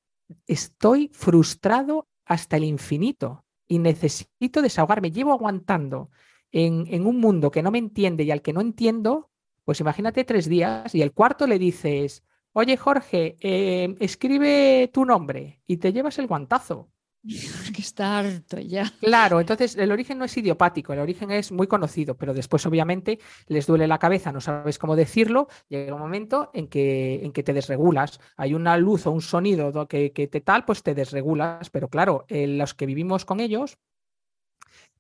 estoy 0.47 1.09
frustrado 1.13 2.07
hasta 2.25 2.57
el 2.57 2.63
infinito 2.63 3.45
y 3.67 3.79
necesito 3.79 4.61
desahogarme. 4.61 5.11
Llevo 5.11 5.33
aguantando 5.33 6.09
en, 6.51 7.05
un 7.05 7.19
mundo 7.19 7.51
que 7.51 7.61
no 7.61 7.71
me 7.71 7.79
entiende 7.79 8.23
y 8.23 8.31
al 8.31 8.41
que 8.41 8.53
no 8.53 8.61
entiendo, 8.61 9.29
pues 9.63 9.79
imagínate 9.79 10.23
tres 10.23 10.47
días 10.47 10.93
y 10.95 11.01
el 11.01 11.11
cuarto 11.11 11.47
le 11.47 11.59
dices, 11.59 12.23
oye 12.53 12.77
Jorge, 12.77 13.35
eh, 13.41 13.95
escribe 13.99 14.89
tu 14.93 15.05
nombre 15.05 15.61
y 15.67 15.77
te 15.77 15.91
llevas 15.91 16.17
el 16.19 16.27
guantazo. 16.27 16.89
que 17.73 17.81
está 17.81 18.19
harto 18.19 18.59
ya. 18.59 18.91
Claro, 18.99 19.39
entonces 19.39 19.75
el 19.75 19.91
origen 19.91 20.17
no 20.17 20.25
es 20.25 20.37
idiopático, 20.37 20.93
el 20.93 20.99
origen 20.99 21.31
es 21.31 21.51
muy 21.51 21.67
conocido, 21.67 22.15
pero 22.15 22.33
después 22.33 22.65
obviamente 22.65 23.19
les 23.47 23.65
duele 23.65 23.87
la 23.87 23.97
cabeza, 23.97 24.31
no 24.31 24.41
sabes 24.41 24.77
cómo 24.77 24.95
decirlo, 24.95 25.47
llega 25.67 25.93
un 25.93 26.01
momento 26.01 26.51
en 26.53 26.67
que, 26.67 27.25
en 27.25 27.31
que 27.31 27.43
te 27.43 27.53
desregulas. 27.53 28.19
Hay 28.37 28.53
una 28.53 28.77
luz 28.77 29.07
o 29.07 29.11
un 29.11 29.21
sonido 29.21 29.87
que, 29.87 30.11
que 30.11 30.27
te 30.27 30.41
tal, 30.41 30.65
pues 30.65 30.83
te 30.83 30.93
desregulas, 30.93 31.69
pero 31.69 31.89
claro, 31.89 32.25
los 32.29 32.73
que 32.73 32.85
vivimos 32.85 33.25
con 33.25 33.39
ellos, 33.39 33.77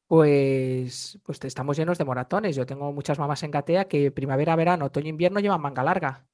pues, 0.07 1.19
pues 1.23 1.43
estamos 1.43 1.77
llenos 1.77 1.97
de 1.97 2.05
moratones. 2.05 2.55
Yo 2.55 2.65
tengo 2.65 2.91
muchas 2.91 3.19
mamás 3.19 3.43
en 3.43 3.51
Gatea 3.51 3.85
que 3.85 4.11
primavera, 4.11 4.55
verano, 4.55 4.85
otoño, 4.85 5.09
invierno 5.09 5.39
llevan 5.39 5.61
manga 5.61 5.83
larga. 5.83 6.25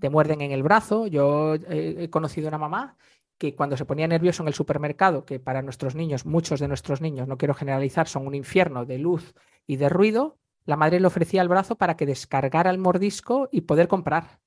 Te 0.00 0.08
muerden 0.08 0.40
en 0.40 0.52
el 0.52 0.62
brazo. 0.62 1.06
Yo 1.06 1.54
he 1.54 2.08
conocido 2.08 2.48
una 2.48 2.56
mamá 2.56 2.96
que 3.38 3.54
cuando 3.54 3.76
se 3.76 3.84
ponía 3.84 4.08
nervioso 4.08 4.42
en 4.42 4.48
el 4.48 4.54
supermercado, 4.54 5.24
que 5.24 5.38
para 5.38 5.62
nuestros 5.62 5.94
niños, 5.94 6.26
muchos 6.26 6.60
de 6.60 6.68
nuestros 6.68 7.00
niños, 7.00 7.28
no 7.28 7.38
quiero 7.38 7.54
generalizar, 7.54 8.08
son 8.08 8.26
un 8.26 8.34
infierno 8.34 8.84
de 8.84 8.98
luz 8.98 9.34
y 9.66 9.76
de 9.76 9.88
ruido, 9.88 10.38
la 10.64 10.76
madre 10.76 11.00
le 11.00 11.06
ofrecía 11.06 11.40
el 11.40 11.48
brazo 11.48 11.76
para 11.76 11.96
que 11.96 12.04
descargara 12.04 12.70
el 12.70 12.78
mordisco 12.78 13.48
y 13.50 13.62
poder 13.62 13.88
comprar. 13.88 14.40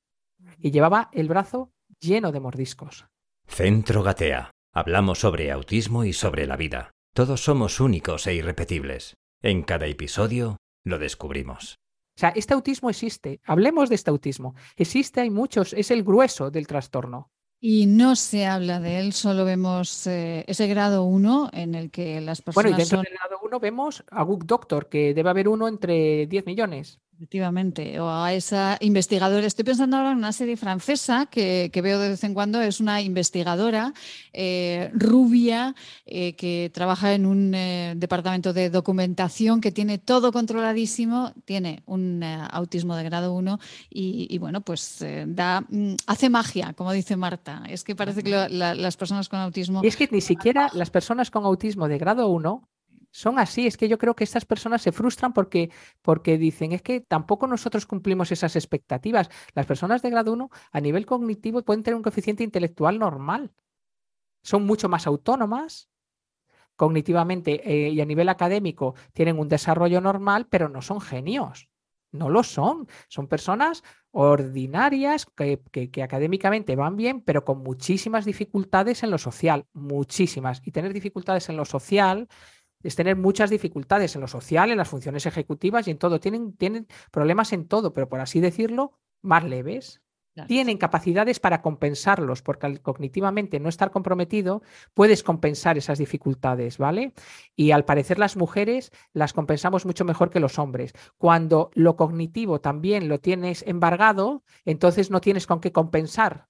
Y 0.59 0.71
llevaba 0.71 1.09
el 1.13 1.27
brazo 1.27 1.71
lleno 1.99 2.31
de 2.31 2.39
mordiscos. 2.39 3.07
Centro 3.47 4.03
Gatea. 4.03 4.51
Hablamos 4.73 5.19
sobre 5.19 5.51
autismo 5.51 6.03
y 6.03 6.13
sobre 6.13 6.45
la 6.45 6.57
vida. 6.57 6.91
Todos 7.13 7.43
somos 7.43 7.79
únicos 7.79 8.27
e 8.27 8.35
irrepetibles. 8.35 9.15
En 9.41 9.63
cada 9.63 9.87
episodio 9.87 10.57
lo 10.83 10.99
descubrimos. 10.99 11.75
O 12.15 12.19
sea, 12.19 12.29
este 12.29 12.53
autismo 12.53 12.89
existe. 12.89 13.41
Hablemos 13.43 13.89
de 13.89 13.95
este 13.95 14.11
autismo. 14.11 14.55
Existe, 14.75 15.21
hay 15.21 15.29
muchos, 15.29 15.73
es 15.73 15.91
el 15.91 16.03
grueso 16.03 16.51
del 16.51 16.67
trastorno. 16.67 17.31
Y 17.63 17.85
no 17.85 18.15
se 18.15 18.47
habla 18.47 18.79
de 18.79 18.99
él, 18.99 19.13
solo 19.13 19.45
vemos 19.45 20.07
eh, 20.07 20.43
ese 20.47 20.65
grado 20.65 21.03
1 21.03 21.51
en 21.53 21.75
el 21.75 21.91
que 21.91 22.19
las 22.19 22.41
personas. 22.41 22.63
Bueno, 22.63 22.75
y 22.75 22.79
dentro 22.79 23.01
del 23.03 23.13
grado 23.13 23.39
1 23.43 23.59
vemos 23.59 24.03
a 24.09 24.23
Book 24.23 24.47
Doctor, 24.47 24.89
que 24.89 25.13
debe 25.13 25.29
haber 25.29 25.47
uno 25.47 25.67
entre 25.67 26.25
10 26.25 26.47
millones. 26.47 26.99
Efectivamente, 27.13 27.99
o 27.99 28.09
a 28.09 28.33
esa 28.33 28.77
investigadora. 28.79 29.45
Estoy 29.45 29.63
pensando 29.63 29.95
ahora 29.95 30.11
en 30.11 30.17
una 30.17 30.33
serie 30.33 30.57
francesa 30.57 31.27
que, 31.27 31.69
veo 31.83 31.99
de 31.99 32.09
vez 32.09 32.23
en 32.23 32.33
cuando. 32.33 32.59
Es 32.61 32.79
una 32.79 32.99
investigadora 32.99 33.93
eh, 34.33 34.89
rubia 34.95 35.75
eh, 36.07 36.35
que 36.35 36.71
trabaja 36.73 37.13
en 37.13 37.27
un 37.27 37.53
eh, 37.53 37.93
departamento 37.95 38.53
de 38.53 38.71
documentación 38.71 39.61
que 39.61 39.71
tiene 39.71 39.99
todo 39.99 40.31
controladísimo, 40.31 41.33
tiene 41.45 41.83
un 41.85 42.23
autismo 42.23 42.95
de 42.95 43.03
grado 43.03 43.35
1 43.35 43.59
y, 43.91 44.37
bueno, 44.39 44.61
pues 44.61 45.05
da, 45.27 45.61
mm, 45.61 45.95
hace 46.07 46.29
magia, 46.29 46.73
como 46.73 46.91
dice 46.91 47.17
Marta. 47.17 47.63
Es 47.69 47.83
que 47.83 47.95
parece 47.95 48.23
que 48.23 48.31
las 48.49 48.97
personas 48.97 49.29
con 49.29 49.39
autismo. 49.39 49.81
Y 49.83 49.87
es 49.87 49.95
que 49.95 50.09
ni 50.11 50.21
siquiera 50.21 50.69
las 50.73 50.89
personas 50.89 51.29
con 51.29 51.43
autismo 51.45 51.87
de 51.87 51.99
grado 51.99 52.29
1 52.29 52.70
son 53.11 53.39
así. 53.39 53.67
Es 53.67 53.77
que 53.77 53.87
yo 53.87 53.97
creo 53.97 54.15
que 54.15 54.23
estas 54.23 54.45
personas 54.45 54.81
se 54.81 54.91
frustran 54.91 55.33
porque, 55.33 55.69
porque 56.01 56.37
dicen, 56.37 56.71
es 56.71 56.81
que 56.81 57.01
tampoco 57.01 57.47
nosotros 57.47 57.85
cumplimos 57.85 58.31
esas 58.31 58.55
expectativas. 58.55 59.29
Las 59.53 59.65
personas 59.65 60.01
de 60.01 60.09
grado 60.09 60.33
1 60.33 60.49
a 60.71 60.81
nivel 60.81 61.05
cognitivo 61.05 61.63
pueden 61.63 61.83
tener 61.83 61.95
un 61.95 62.03
coeficiente 62.03 62.43
intelectual 62.43 62.97
normal. 62.97 63.51
Son 64.43 64.65
mucho 64.65 64.89
más 64.89 65.05
autónomas, 65.05 65.89
cognitivamente 66.75 67.61
eh, 67.63 67.89
y 67.89 68.01
a 68.01 68.05
nivel 68.05 68.27
académico 68.29 68.95
tienen 69.13 69.37
un 69.37 69.47
desarrollo 69.47 70.01
normal, 70.01 70.47
pero 70.49 70.67
no 70.67 70.81
son 70.81 70.99
genios. 70.99 71.69
No 72.11 72.29
lo 72.29 72.43
son. 72.43 72.87
Son 73.07 73.27
personas 73.27 73.83
ordinarias 74.11 75.25
que, 75.25 75.61
que, 75.71 76.03
académicamente 76.03 76.75
van 76.75 76.97
bien, 76.97 77.21
pero 77.21 77.45
con 77.45 77.59
muchísimas 77.59 78.25
dificultades 78.25 79.03
en 79.03 79.11
lo 79.11 79.17
social, 79.17 79.65
muchísimas. 79.73 80.61
Y 80.65 80.71
tener 80.71 80.91
dificultades 80.91 81.47
en 81.49 81.55
lo 81.55 81.65
social 81.65 82.27
es 82.83 82.95
tener 82.95 83.15
muchas 83.15 83.49
dificultades 83.49 84.15
en 84.15 84.21
lo 84.21 84.27
social, 84.27 84.71
en 84.71 84.77
las 84.77 84.89
funciones 84.89 85.25
ejecutivas 85.25 85.87
y 85.87 85.91
en 85.91 85.97
todo. 85.97 86.19
Tienen, 86.19 86.53
tienen 86.53 86.87
problemas 87.11 87.53
en 87.53 87.67
todo, 87.67 87.93
pero 87.93 88.09
por 88.09 88.19
así 88.19 88.39
decirlo, 88.39 88.99
más 89.21 89.43
leves. 89.43 90.01
Tienen 90.47 90.77
capacidades 90.77 91.41
para 91.41 91.61
compensarlos, 91.61 92.41
porque 92.41 92.65
al 92.65 92.81
cognitivamente 92.81 93.59
no 93.59 93.67
estar 93.67 93.91
comprometido, 93.91 94.61
puedes 94.93 95.23
compensar 95.23 95.77
esas 95.77 95.99
dificultades, 95.99 96.77
¿vale? 96.77 97.13
Y 97.55 97.71
al 97.71 97.83
parecer 97.83 98.17
las 98.17 98.37
mujeres 98.37 98.91
las 99.11 99.33
compensamos 99.33 99.85
mucho 99.85 100.05
mejor 100.05 100.29
que 100.29 100.39
los 100.39 100.57
hombres. 100.57 100.93
Cuando 101.17 101.69
lo 101.73 101.97
cognitivo 101.97 102.61
también 102.61 103.09
lo 103.09 103.19
tienes 103.19 103.61
embargado, 103.67 104.43
entonces 104.63 105.11
no 105.11 105.19
tienes 105.19 105.47
con 105.47 105.59
qué 105.59 105.73
compensar. 105.73 106.47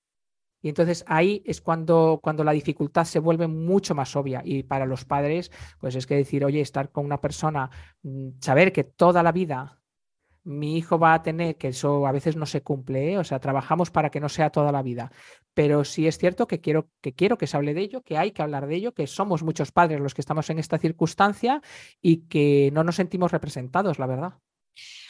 Y 0.62 0.70
entonces 0.70 1.04
ahí 1.08 1.42
es 1.46 1.62
cuando, 1.62 2.20
cuando 2.22 2.44
la 2.44 2.52
dificultad 2.52 3.06
se 3.06 3.20
vuelve 3.20 3.48
mucho 3.48 3.96
más 3.96 4.16
obvia. 4.16 4.42
Y 4.46 4.64
para 4.64 4.86
los 4.86 5.06
padres, 5.06 5.52
pues 5.80 5.96
es 5.96 6.06
que 6.06 6.16
decir, 6.16 6.46
oye, 6.46 6.62
estar 6.62 6.92
con 6.92 7.06
una 7.06 7.20
persona, 7.20 7.70
mm, 8.04 8.30
saber 8.40 8.72
que 8.72 8.84
toda 8.84 9.24
la 9.24 9.32
vida 9.32 9.82
mi 10.44 10.78
hijo 10.78 10.98
va 10.98 11.14
a 11.14 11.22
tener, 11.22 11.56
que 11.58 11.70
eso 11.70 12.08
a 12.08 12.12
veces 12.12 12.36
no 12.36 12.46
se 12.46 12.62
cumple, 12.64 13.14
¿eh? 13.14 13.18
o 13.18 13.24
sea, 13.24 13.40
trabajamos 13.40 13.92
para 13.92 14.10
que 14.10 14.20
no 14.20 14.30
sea 14.30 14.50
toda 14.50 14.72
la 14.72 14.82
vida, 14.82 15.12
pero 15.54 15.84
sí 15.84 16.08
es 16.08 16.18
cierto 16.18 16.48
que 16.48 16.62
quiero, 16.62 16.90
que 17.02 17.14
quiero 17.14 17.38
que 17.38 17.48
se 17.48 17.58
hable 17.58 17.74
de 17.74 17.82
ello, 17.82 18.02
que 18.02 18.18
hay 18.18 18.32
que 18.32 18.42
hablar 18.42 18.68
de 18.68 18.76
ello, 18.76 18.94
que 18.94 19.08
somos 19.08 19.44
muchos 19.44 19.72
padres 19.72 20.00
los 20.00 20.14
que 20.14 20.22
estamos 20.22 20.50
en 20.50 20.60
esta 20.60 20.80
circunstancia 20.80 21.62
y 22.02 22.28
que 22.28 22.72
no 22.74 22.84
nos 22.84 22.96
sentimos 22.96 23.32
representados, 23.32 24.00
la 24.00 24.08
verdad. 24.08 24.34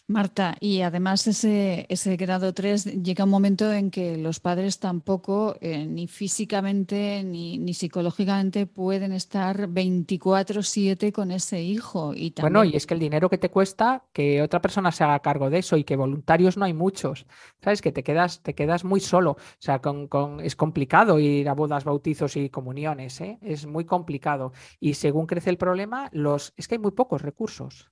Marta, 0.08 0.58
y 0.60 0.82
además 0.82 1.26
ese, 1.28 1.86
ese 1.90 2.18
grado 2.18 2.54
3 2.54 3.02
llega 3.02 3.24
un 3.24 3.30
momento 3.30 3.72
en 3.72 3.90
que 3.92 4.18
los 4.18 4.40
padres 4.40 4.80
tampoco, 4.80 5.56
eh, 5.62 5.86
ni 5.86 6.08
físicamente 6.08 7.24
ni, 7.24 7.58
ni, 7.58 7.74
psicológicamente, 7.74 8.66
pueden 8.66 9.14
estar 9.14 9.70
24/7 9.70 11.12
con 11.12 11.32
ese 11.32 11.62
hijo. 11.62 12.14
Y 12.14 12.34
Bueno, 12.42 12.64
y 12.64 12.76
es 12.76 12.86
que 12.86 12.94
el 12.94 13.00
dinero 13.00 13.30
que 13.30 13.38
te 13.38 13.50
cuesta 13.50 14.04
que 14.12 14.42
otra 14.42 14.62
persona 14.62 14.92
se 14.92 15.04
haga 15.04 15.20
cargo 15.20 15.50
de 15.50 15.60
eso 15.60 15.78
y 15.78 15.84
que 15.84 15.96
voluntarios 15.96 16.58
no 16.58 16.66
hay 16.66 16.74
muchos. 16.74 17.26
¿Sabes? 17.64 17.82
Que 17.82 17.92
te 17.92 18.04
quedas, 18.04 18.42
te 18.42 18.54
quedas 18.54 18.84
muy 18.84 19.00
solo. 19.00 19.32
O 19.32 19.38
sea, 19.60 19.80
con, 19.80 20.08
con... 20.08 20.42
es 20.42 20.56
complicado 20.56 21.20
ir 21.20 21.48
a 21.48 21.54
bodas, 21.54 21.86
bautizos 21.86 22.36
y 22.36 22.50
comuniones. 22.50 23.22
¿eh? 23.22 23.40
Es 23.42 23.66
muy 23.66 23.86
complicado. 23.86 24.52
Y 24.80 24.96
según 24.96 25.26
crece 25.26 25.50
el 25.50 25.58
problema, 25.58 26.10
los... 26.12 26.54
es 26.58 26.68
que 26.68 26.76
hay 26.76 26.80
muy 26.80 26.92
pocos 26.92 27.22
recursos 27.22 27.92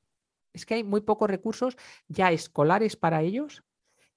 es 0.53 0.65
que 0.65 0.75
hay 0.75 0.83
muy 0.83 1.01
pocos 1.01 1.29
recursos 1.29 1.77
ya 2.07 2.31
escolares 2.31 2.95
para 2.95 3.21
ellos 3.21 3.63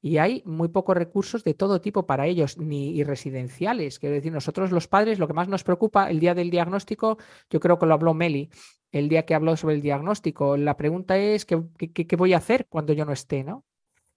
y 0.05 0.19
hay 0.19 0.43
muy 0.45 0.69
pocos 0.69 0.97
recursos 0.97 1.45
de 1.45 1.55
todo 1.55 1.81
tipo 1.81 2.07
para 2.07 2.27
ellos, 2.27 2.59
ni 2.59 3.05
residenciales. 3.05 4.01
Quiero 4.01 4.17
decir, 4.17 4.33
nosotros 4.33 4.73
los 4.73 4.89
padres, 4.89 5.21
lo 5.21 5.29
que 5.29 5.33
más 5.33 5.47
nos 5.47 5.63
preocupa 5.63 6.11
el 6.11 6.19
día 6.19 6.35
del 6.35 6.51
diagnóstico, 6.51 7.19
yo 7.49 7.61
creo 7.61 7.79
que 7.79 7.87
lo 7.87 7.95
habló 7.95 8.13
Meli, 8.13 8.51
el 8.91 9.09
día 9.09 9.25
que 9.25 9.35
habló 9.35 9.57
sobre 9.57 9.77
el 9.77 9.81
diagnóstico. 9.81 10.57
La 10.57 10.77
pregunta 10.77 11.17
es, 11.19 11.47
¿qué, 11.47 11.63
qué, 11.79 12.17
voy 12.17 12.33
a 12.35 12.39
hacer 12.39 12.67
cuando 12.69 12.93
yo 12.93 13.05
no 13.05 13.13
esté? 13.13 13.45
¿no? 13.45 13.65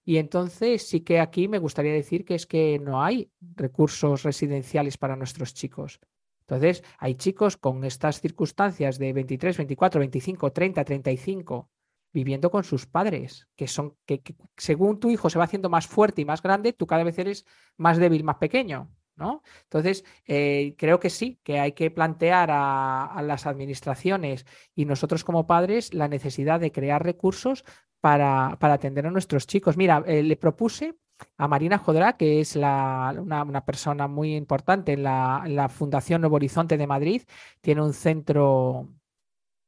Y 0.04 0.16
entonces 0.16 0.88
sí 0.88 1.02
que 1.02 1.20
aquí 1.20 1.46
me 1.46 1.60
gustaría 1.60 1.92
decir 1.92 2.24
que 2.24 2.34
es 2.34 2.46
que 2.46 2.80
no 2.80 3.04
hay 3.04 3.30
recursos 3.54 4.24
residenciales 4.24 4.98
para 4.98 5.14
nuestros 5.14 5.54
chicos. 5.54 6.00
Entonces, 6.40 6.84
hay 6.98 7.16
chicos 7.16 7.56
con 7.56 7.84
estas 7.84 8.20
circunstancias 8.20 8.98
de 8.98 9.12
23, 9.12 9.56
24, 9.56 9.98
25, 10.00 10.52
30, 10.52 10.84
35 10.84 11.70
viviendo 12.16 12.50
con 12.50 12.64
sus 12.64 12.86
padres, 12.86 13.46
que 13.56 13.68
son 13.68 13.94
que, 14.06 14.22
según 14.56 14.98
tu 14.98 15.10
hijo 15.10 15.28
se 15.28 15.38
va 15.38 15.44
haciendo 15.44 15.68
más 15.68 15.86
fuerte 15.86 16.22
y 16.22 16.24
más 16.24 16.40
grande, 16.40 16.72
tú 16.72 16.86
cada 16.86 17.04
vez 17.04 17.18
eres 17.18 17.44
más 17.76 17.98
débil, 17.98 18.24
más 18.24 18.36
pequeño. 18.36 18.90
¿No? 19.16 19.42
Entonces, 19.62 20.04
eh, 20.26 20.74
creo 20.76 21.00
que 21.00 21.08
sí, 21.08 21.40
que 21.42 21.58
hay 21.58 21.72
que 21.72 21.90
plantear 21.90 22.50
a, 22.52 23.22
las 23.22 23.46
administraciones 23.46 24.44
y 24.74 24.84
nosotros 24.84 25.24
como 25.24 25.46
padres 25.46 25.94
la 25.94 26.06
necesidad 26.06 26.60
de 26.60 26.70
crear 26.70 27.02
recursos 27.02 27.64
para, 28.00 28.58
para 28.60 28.74
atender 28.74 29.06
a 29.06 29.10
nuestros 29.10 29.46
chicos. 29.46 29.78
Mira, 29.78 30.04
eh, 30.06 30.22
le 30.22 30.36
propuse 30.36 30.96
a 31.38 31.48
Marina 31.48 31.78
Jodra, 31.78 32.18
que 32.18 32.40
es 32.40 32.56
la, 32.56 33.14
una, 33.18 33.64
persona 33.64 34.06
muy 34.06 34.36
importante 34.36 34.98
la, 34.98 35.42
en 35.46 35.56
la 35.56 35.70
Fundación 35.70 36.20
Nuevo 36.20 36.36
Horizonte 36.36 36.76
de 36.76 36.86
Madrid, 36.86 37.22
tiene 37.62 37.82
un 37.82 37.94
centro 37.94 38.90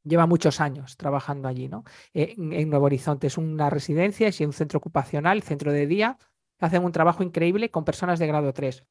lleva 0.08 0.26
muchos 0.26 0.60
años 0.60 0.96
trabajando 0.96 1.48
allí, 1.48 1.68
¿no? 1.68 1.84
Eh, 2.14 2.34
en, 2.36 2.70
Nuevo 2.70 2.86
Horizonte 2.86 3.26
es 3.26 3.38
una 3.38 3.70
residencia, 3.70 4.28
es 4.28 4.40
un 4.40 4.52
centro 4.52 4.78
ocupacional, 4.78 5.42
centro 5.42 5.72
de 5.72 5.86
día, 5.86 6.18
hacen 6.58 6.84
un 6.84 6.92
trabajo 6.92 7.22
increíble 7.22 7.70
con 7.70 7.84
personas 7.84 8.18
de 8.18 8.26
grado 8.26 8.52
3. 8.52 8.84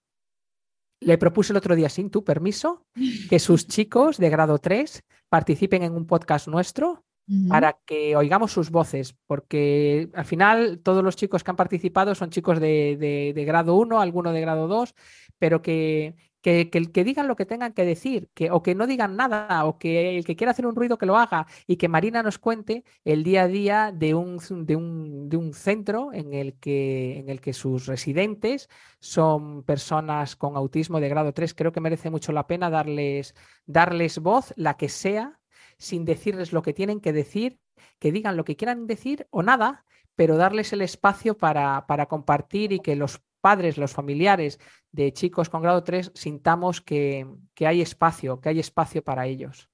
Le 0.99 1.17
propuse 1.17 1.53
el 1.53 1.57
otro 1.57 1.75
día, 1.75 1.89
sin 1.89 2.09
tu 2.09 2.23
permiso, 2.23 2.85
que 3.29 3.39
sus 3.39 3.67
chicos 3.67 4.17
de 4.17 4.29
grado 4.29 4.57
3 4.57 5.03
participen 5.29 5.83
en 5.83 5.93
un 5.93 6.07
podcast 6.07 6.47
nuestro 6.47 7.03
para 7.49 7.77
que 7.85 8.15
oigamos 8.15 8.53
sus 8.53 8.69
voces, 8.69 9.13
porque 9.25 10.09
al 10.13 10.23
final 10.23 10.79
todos 10.79 11.03
los 11.03 11.17
chicos 11.17 11.43
que 11.43 11.51
han 11.51 11.57
participado 11.57 12.15
son 12.15 12.29
chicos 12.29 12.61
de, 12.61 12.95
de, 12.97 13.33
de 13.35 13.43
grado 13.43 13.75
1, 13.75 13.99
alguno 13.99 14.31
de 14.31 14.39
grado 14.39 14.69
2, 14.69 14.95
pero 15.37 15.61
que 15.61 16.15
que, 16.47 16.69
que, 16.69 17.03
digan 17.03 17.27
lo 17.27 17.35
que 17.35 17.45
tengan 17.45 17.73
que 17.73 17.83
decir, 17.83 18.29
que, 18.33 18.51
o 18.51 18.63
que 18.63 18.73
no 18.73 18.87
digan 18.87 19.17
nada, 19.17 19.65
o 19.65 19.77
que 19.77 20.17
el 20.17 20.23
que 20.23 20.37
quiera 20.37 20.51
hacer 20.51 20.65
un 20.65 20.75
ruido 20.77 20.97
que 20.97 21.05
lo 21.05 21.17
haga, 21.17 21.45
y 21.67 21.75
que 21.75 21.89
Marina 21.89 22.23
nos 22.23 22.39
cuente 22.39 22.85
el 23.03 23.25
día 23.25 23.43
a 23.43 23.47
día 23.49 23.91
de 23.93 24.13
un, 24.13 24.39
de 24.65 24.77
un, 24.77 25.27
de 25.27 25.35
un 25.35 25.53
centro 25.53 26.13
en 26.13 26.33
el, 26.33 26.57
que, 26.57 27.19
en 27.19 27.27
el 27.27 27.41
que 27.41 27.51
sus 27.51 27.85
residentes 27.85 28.69
son 29.01 29.63
personas 29.63 30.37
con 30.37 30.55
autismo 30.55 31.01
de 31.01 31.09
grado 31.09 31.33
3. 31.33 31.53
Creo 31.53 31.73
que 31.73 31.81
merece 31.81 32.09
mucho 32.09 32.31
la 32.31 32.47
pena 32.47 32.69
darles, 32.69 33.35
darles 33.65 34.19
voz, 34.19 34.53
la 34.55 34.77
que 34.77 34.87
sea, 34.87 35.41
sin 35.77 36.05
decirles 36.05 36.53
lo 36.53 36.61
que 36.61 36.73
tienen 36.73 37.01
que 37.01 37.11
decir, 37.11 37.59
que 37.99 38.13
digan 38.13 38.37
lo 38.37 38.45
que 38.45 38.55
quieran 38.55 38.87
decir 38.87 39.27
o 39.31 39.43
nada, 39.43 39.83
pero 40.15 40.37
darles 40.37 40.71
el 40.71 40.81
espacio 40.81 41.37
para, 41.37 41.85
para 41.87 42.05
compartir 42.05 42.71
y 42.71 42.79
que 42.79 42.95
los 42.95 43.21
padres, 43.41 43.77
los 43.77 43.93
familiares 43.93 44.59
de 44.91 45.13
chicos 45.13 45.49
con 45.49 45.61
grado 45.61 45.83
3, 45.83 46.11
sintamos 46.15 46.81
que, 46.81 47.27
que 47.53 47.67
hay 47.67 47.81
espacio, 47.81 48.39
que 48.41 48.49
hay 48.49 48.59
espacio 48.59 49.03
para 49.03 49.27
ellos. 49.27 49.69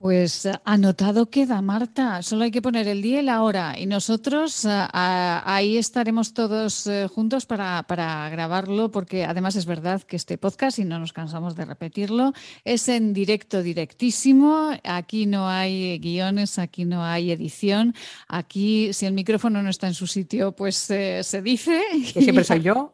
Pues 0.00 0.46
eh, 0.46 0.54
anotado 0.64 1.28
queda, 1.28 1.60
Marta. 1.60 2.22
Solo 2.22 2.44
hay 2.44 2.50
que 2.50 2.62
poner 2.62 2.88
el 2.88 3.02
día 3.02 3.20
y 3.20 3.22
la 3.22 3.42
hora. 3.42 3.78
Y 3.78 3.84
nosotros 3.84 4.64
eh, 4.64 4.88
ahí 4.94 5.76
estaremos 5.76 6.32
todos 6.32 6.86
eh, 6.86 7.06
juntos 7.06 7.44
para, 7.44 7.84
grabarlo, 8.30 8.90
porque 8.90 9.26
además 9.26 9.56
es 9.56 9.66
verdad 9.66 10.00
que 10.00 10.16
este 10.16 10.38
podcast, 10.38 10.78
y 10.78 10.86
no 10.86 10.98
nos 10.98 11.12
cansamos 11.12 11.54
de 11.54 11.66
repetirlo, 11.66 12.32
es 12.64 12.88
en 12.88 13.12
directo, 13.12 13.62
directísimo. 13.62 14.70
Aquí 14.84 15.26
no 15.26 15.50
hay 15.50 15.98
guiones, 15.98 16.58
aquí 16.58 16.86
no 16.86 17.04
hay 17.04 17.30
edición. 17.30 17.94
Aquí, 18.26 18.94
si 18.94 19.04
el 19.04 19.12
micrófono 19.12 19.62
no 19.62 19.68
está 19.68 19.86
en 19.86 19.94
su 19.94 20.06
sitio, 20.06 20.52
pues 20.52 20.76
se 20.76 21.42
dice. 21.44 21.78
Que 22.14 22.22
siempre 22.22 22.44
soy 22.44 22.62
yo. 22.62 22.90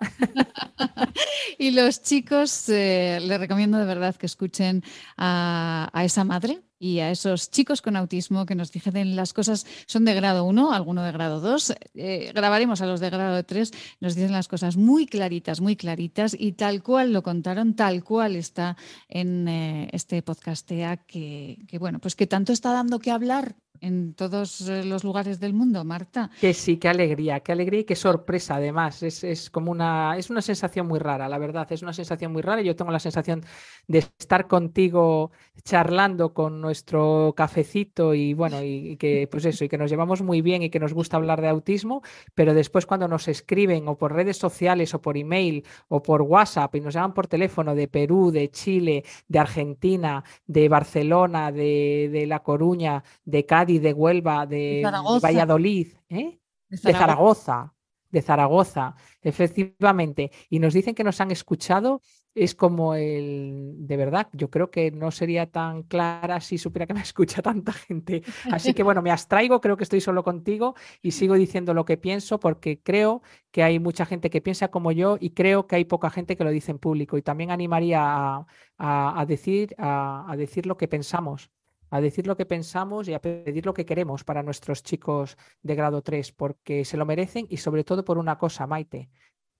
y 1.58 1.70
los 1.70 2.02
chicos, 2.02 2.64
les 2.66 3.38
recomiendo 3.38 3.78
de 3.78 3.84
verdad 3.84 4.16
que 4.16 4.26
escuchen 4.26 4.82
a 5.16 6.02
esa 6.04 6.24
madre 6.24 6.65
y 6.78 7.00
a 7.00 7.10
esos 7.10 7.50
chicos 7.50 7.82
con 7.82 7.96
autismo 7.96 8.46
que 8.46 8.54
nos 8.54 8.72
dijeron 8.72 9.16
las 9.16 9.32
cosas, 9.32 9.66
son 9.86 10.04
de 10.04 10.14
grado 10.14 10.44
1, 10.44 10.72
alguno 10.72 11.02
de 11.02 11.12
grado 11.12 11.40
2, 11.40 11.74
eh, 11.94 12.32
grabaremos 12.34 12.80
a 12.80 12.86
los 12.86 13.00
de 13.00 13.10
grado 13.10 13.44
3, 13.44 13.72
nos 14.00 14.14
dicen 14.14 14.32
las 14.32 14.48
cosas 14.48 14.76
muy 14.76 15.06
claritas, 15.06 15.60
muy 15.60 15.76
claritas 15.76 16.36
y 16.38 16.52
tal 16.52 16.82
cual 16.82 17.12
lo 17.12 17.22
contaron, 17.22 17.74
tal 17.74 18.04
cual 18.04 18.36
está 18.36 18.76
en 19.08 19.48
eh, 19.48 19.88
este 19.92 20.22
podcastea 20.22 20.98
que, 20.98 21.58
que, 21.68 21.78
bueno, 21.78 21.98
pues 21.98 22.14
que 22.16 22.26
tanto 22.26 22.52
está 22.52 22.72
dando 22.72 22.98
que 22.98 23.10
hablar 23.10 23.56
en 23.80 24.14
todos 24.14 24.68
eh, 24.68 24.84
los 24.84 25.04
lugares 25.04 25.40
del 25.40 25.54
mundo, 25.54 25.84
Marta. 25.84 26.30
Que 26.40 26.54
sí, 26.54 26.76
qué 26.76 26.88
alegría, 26.88 27.40
qué 27.40 27.52
alegría 27.52 27.80
y 27.80 27.84
qué 27.84 27.96
sorpresa 27.96 28.56
además. 28.56 29.02
Es, 29.02 29.24
es, 29.24 29.50
como 29.50 29.70
una, 29.70 30.16
es 30.16 30.30
una 30.30 30.42
sensación 30.42 30.86
muy 30.86 30.98
rara, 30.98 31.28
la 31.28 31.38
verdad, 31.38 31.70
es 31.70 31.82
una 31.82 31.92
sensación 31.92 32.32
muy 32.32 32.42
rara. 32.42 32.62
Yo 32.62 32.76
tengo 32.76 32.90
la 32.90 32.98
sensación 32.98 33.42
de 33.88 33.98
estar 33.98 34.46
contigo 34.46 35.30
charlando 35.64 36.32
con 36.32 36.60
nuestro 36.60 37.34
cafecito 37.36 38.14
y 38.14 38.34
bueno, 38.34 38.62
y, 38.62 38.96
que 38.96 39.28
pues 39.30 39.44
eso, 39.44 39.64
y 39.64 39.68
que 39.68 39.78
nos 39.78 39.90
llevamos 39.90 40.22
muy 40.22 40.42
bien 40.42 40.62
y 40.62 40.70
que 40.70 40.80
nos 40.80 40.92
gusta 40.92 41.16
hablar 41.16 41.40
de 41.40 41.48
autismo, 41.48 42.02
pero 42.34 42.54
después 42.54 42.86
cuando 42.86 43.08
nos 43.08 43.28
escriben 43.28 43.88
o 43.88 43.96
por 43.96 44.12
redes 44.12 44.36
sociales 44.36 44.94
o 44.94 45.00
por 45.00 45.16
email 45.16 45.64
o 45.88 46.02
por 46.02 46.22
WhatsApp 46.22 46.74
y 46.76 46.80
nos 46.80 46.94
llaman 46.94 47.14
por 47.14 47.26
teléfono 47.26 47.74
de 47.74 47.88
Perú, 47.88 48.30
de 48.30 48.50
Chile, 48.50 49.04
de 49.28 49.38
Argentina, 49.38 50.24
de 50.46 50.68
Barcelona, 50.68 51.52
de, 51.52 52.08
de 52.12 52.26
La 52.26 52.40
Coruña, 52.40 53.02
de 53.24 53.44
Cádiz, 53.44 53.65
de 53.66 53.92
Huelva, 53.92 54.46
de, 54.46 54.82
Valladolid, 55.22 55.88
¿eh? 56.08 56.38
de, 56.68 56.76
Zaragoza. 56.76 57.74
de 58.10 58.22
Zaragoza, 58.22 58.94
efectivamente, 59.20 60.30
y 60.48 60.58
nos 60.58 60.74
dicen 60.74 60.94
que 60.94 61.04
nos 61.04 61.20
han 61.20 61.30
escuchado, 61.30 62.00
es 62.36 62.54
como 62.54 62.94
el, 62.94 63.74
de 63.78 63.96
verdad, 63.96 64.28
yo 64.32 64.50
creo 64.50 64.70
que 64.70 64.90
no 64.90 65.10
sería 65.10 65.50
tan 65.50 65.82
clara 65.84 66.40
si 66.40 66.58
supiera 66.58 66.86
que 66.86 66.92
me 66.92 67.00
escucha 67.02 67.40
tanta 67.40 67.72
gente. 67.72 68.22
Así 68.52 68.74
que 68.74 68.82
bueno, 68.82 69.00
me 69.00 69.10
abstraigo, 69.10 69.60
creo 69.60 69.76
que 69.76 69.84
estoy 69.84 70.02
solo 70.02 70.22
contigo 70.22 70.74
y 71.00 71.12
sigo 71.12 71.34
diciendo 71.34 71.72
lo 71.72 71.86
que 71.86 71.96
pienso 71.96 72.38
porque 72.38 72.78
creo 72.78 73.22
que 73.50 73.62
hay 73.62 73.78
mucha 73.78 74.04
gente 74.04 74.28
que 74.28 74.42
piensa 74.42 74.68
como 74.68 74.92
yo 74.92 75.16
y 75.18 75.30
creo 75.30 75.66
que 75.66 75.76
hay 75.76 75.86
poca 75.86 76.10
gente 76.10 76.36
que 76.36 76.44
lo 76.44 76.50
dice 76.50 76.72
en 76.72 76.78
público. 76.78 77.16
Y 77.16 77.22
también 77.22 77.50
animaría 77.50 78.46
a, 78.78 79.24
decir, 79.26 79.74
a 79.78 80.34
decir 80.36 80.66
lo 80.66 80.76
que 80.76 80.88
pensamos 80.88 81.50
a 81.90 82.00
decir 82.00 82.26
lo 82.26 82.36
que 82.36 82.46
pensamos 82.46 83.08
y 83.08 83.14
a 83.14 83.20
pedir 83.20 83.66
lo 83.66 83.74
que 83.74 83.86
queremos 83.86 84.24
para 84.24 84.42
nuestros 84.42 84.82
chicos 84.82 85.36
de 85.62 85.74
grado 85.74 86.02
3, 86.02 86.32
porque 86.32 86.84
se 86.84 86.96
lo 86.96 87.06
merecen 87.06 87.46
y 87.48 87.58
sobre 87.58 87.84
todo 87.84 88.04
por 88.04 88.18
una 88.18 88.38
cosa, 88.38 88.66
Maite, 88.66 89.10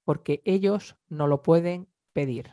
porque 0.04 0.42
ellos 0.44 0.96
no 1.08 1.26
lo 1.26 1.42
pueden 1.42 1.88
pedir. 2.12 2.50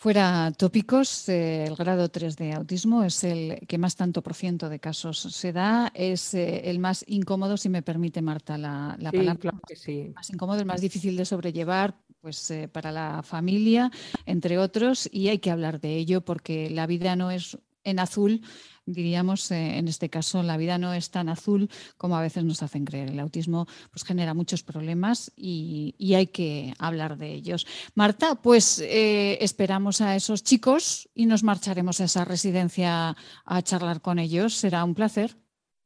Fuera 0.00 0.52
tópicos, 0.56 1.28
eh, 1.28 1.64
el 1.64 1.74
grado 1.74 2.08
3 2.08 2.36
de 2.36 2.52
autismo 2.52 3.02
es 3.02 3.24
el 3.24 3.66
que 3.66 3.78
más 3.78 3.96
tanto 3.96 4.22
por 4.22 4.34
ciento 4.34 4.68
de 4.68 4.78
casos 4.78 5.18
se 5.18 5.52
da, 5.52 5.90
es 5.92 6.34
eh, 6.34 6.70
el 6.70 6.78
más 6.78 7.04
incómodo, 7.08 7.56
si 7.56 7.68
me 7.68 7.82
permite 7.82 8.22
Marta 8.22 8.56
la, 8.56 8.96
palabra. 8.96 9.34
Claro 9.34 9.60
que 9.66 9.74
sí. 9.74 10.12
Más 10.14 10.30
incómodo, 10.30 10.60
el 10.60 10.66
más 10.66 10.80
difícil 10.80 11.16
de 11.16 11.24
sobrellevar 11.24 11.98
pues, 12.20 12.48
eh, 12.52 12.68
para 12.68 12.92
la 12.92 13.24
familia, 13.24 13.90
entre 14.24 14.58
otros, 14.58 15.08
y 15.10 15.30
hay 15.30 15.40
que 15.40 15.50
hablar 15.50 15.80
de 15.80 15.96
ello 15.96 16.20
porque 16.20 16.70
la 16.70 16.86
vida 16.86 17.16
no 17.16 17.32
es 17.32 17.58
en 17.88 17.98
azul, 17.98 18.42
diríamos, 18.86 19.50
eh, 19.50 19.78
en 19.78 19.88
este 19.88 20.08
caso, 20.08 20.42
la 20.42 20.56
vida 20.56 20.78
no 20.78 20.92
es 20.94 21.10
tan 21.10 21.28
azul 21.28 21.68
como 21.96 22.16
a 22.16 22.22
veces 22.22 22.44
nos 22.44 22.62
hacen 22.62 22.84
creer. 22.84 23.10
El 23.10 23.20
autismo 23.20 23.66
pues, 23.90 24.04
genera 24.04 24.34
muchos 24.34 24.62
problemas 24.62 25.32
y, 25.36 25.94
hay 26.14 26.28
que 26.28 26.74
hablar 26.78 27.16
de 27.16 27.32
ellos. 27.32 27.66
Marta, 27.94 28.34
pues 28.36 28.80
eh, 28.80 29.38
esperamos 29.42 30.00
a 30.00 30.16
esos 30.16 30.42
chicos 30.42 31.08
y 31.14 31.26
nos 31.26 31.44
marcharemos 31.44 32.00
a 32.00 32.04
esa 32.04 32.24
residencia 32.24 33.16
a 33.44 33.62
charlar 33.62 34.00
con 34.00 34.18
ellos. 34.18 34.54
Será 34.54 34.84
un 34.84 34.94
placer. 34.94 35.36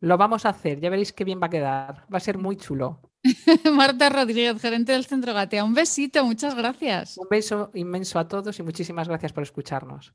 Lo 0.01 0.17
vamos 0.17 0.47
a 0.47 0.51
hacer, 0.51 0.81
ya 0.81 0.91
veréis 0.91 1.13
qué 1.13 1.25
bien 1.25 1.41
va 1.41 1.47
a 1.47 1.51
quedar. 1.51 2.07
Va 2.13 2.17
a 2.17 2.21
ser 2.21 2.39
muy 2.39 2.57
chulo. 2.57 3.13
Marta 3.73 4.09
Rodríguez, 4.09 4.61
gerente 4.61 4.93
del 4.93 5.05
Centro 5.05 5.33
Gatea. 5.33 5.65
Un 5.65 5.75
besito, 5.75 6.25
muchas 6.25 6.55
gracias. 6.57 7.19
Un 7.19 7.29
beso 7.31 7.71
inmenso 7.75 8.19
a 8.19 8.27
todos 8.27 8.59
y 8.59 8.63
muchísimas 8.63 9.07
gracias 9.07 9.33
por 9.33 9.43
escucharnos. 9.43 10.15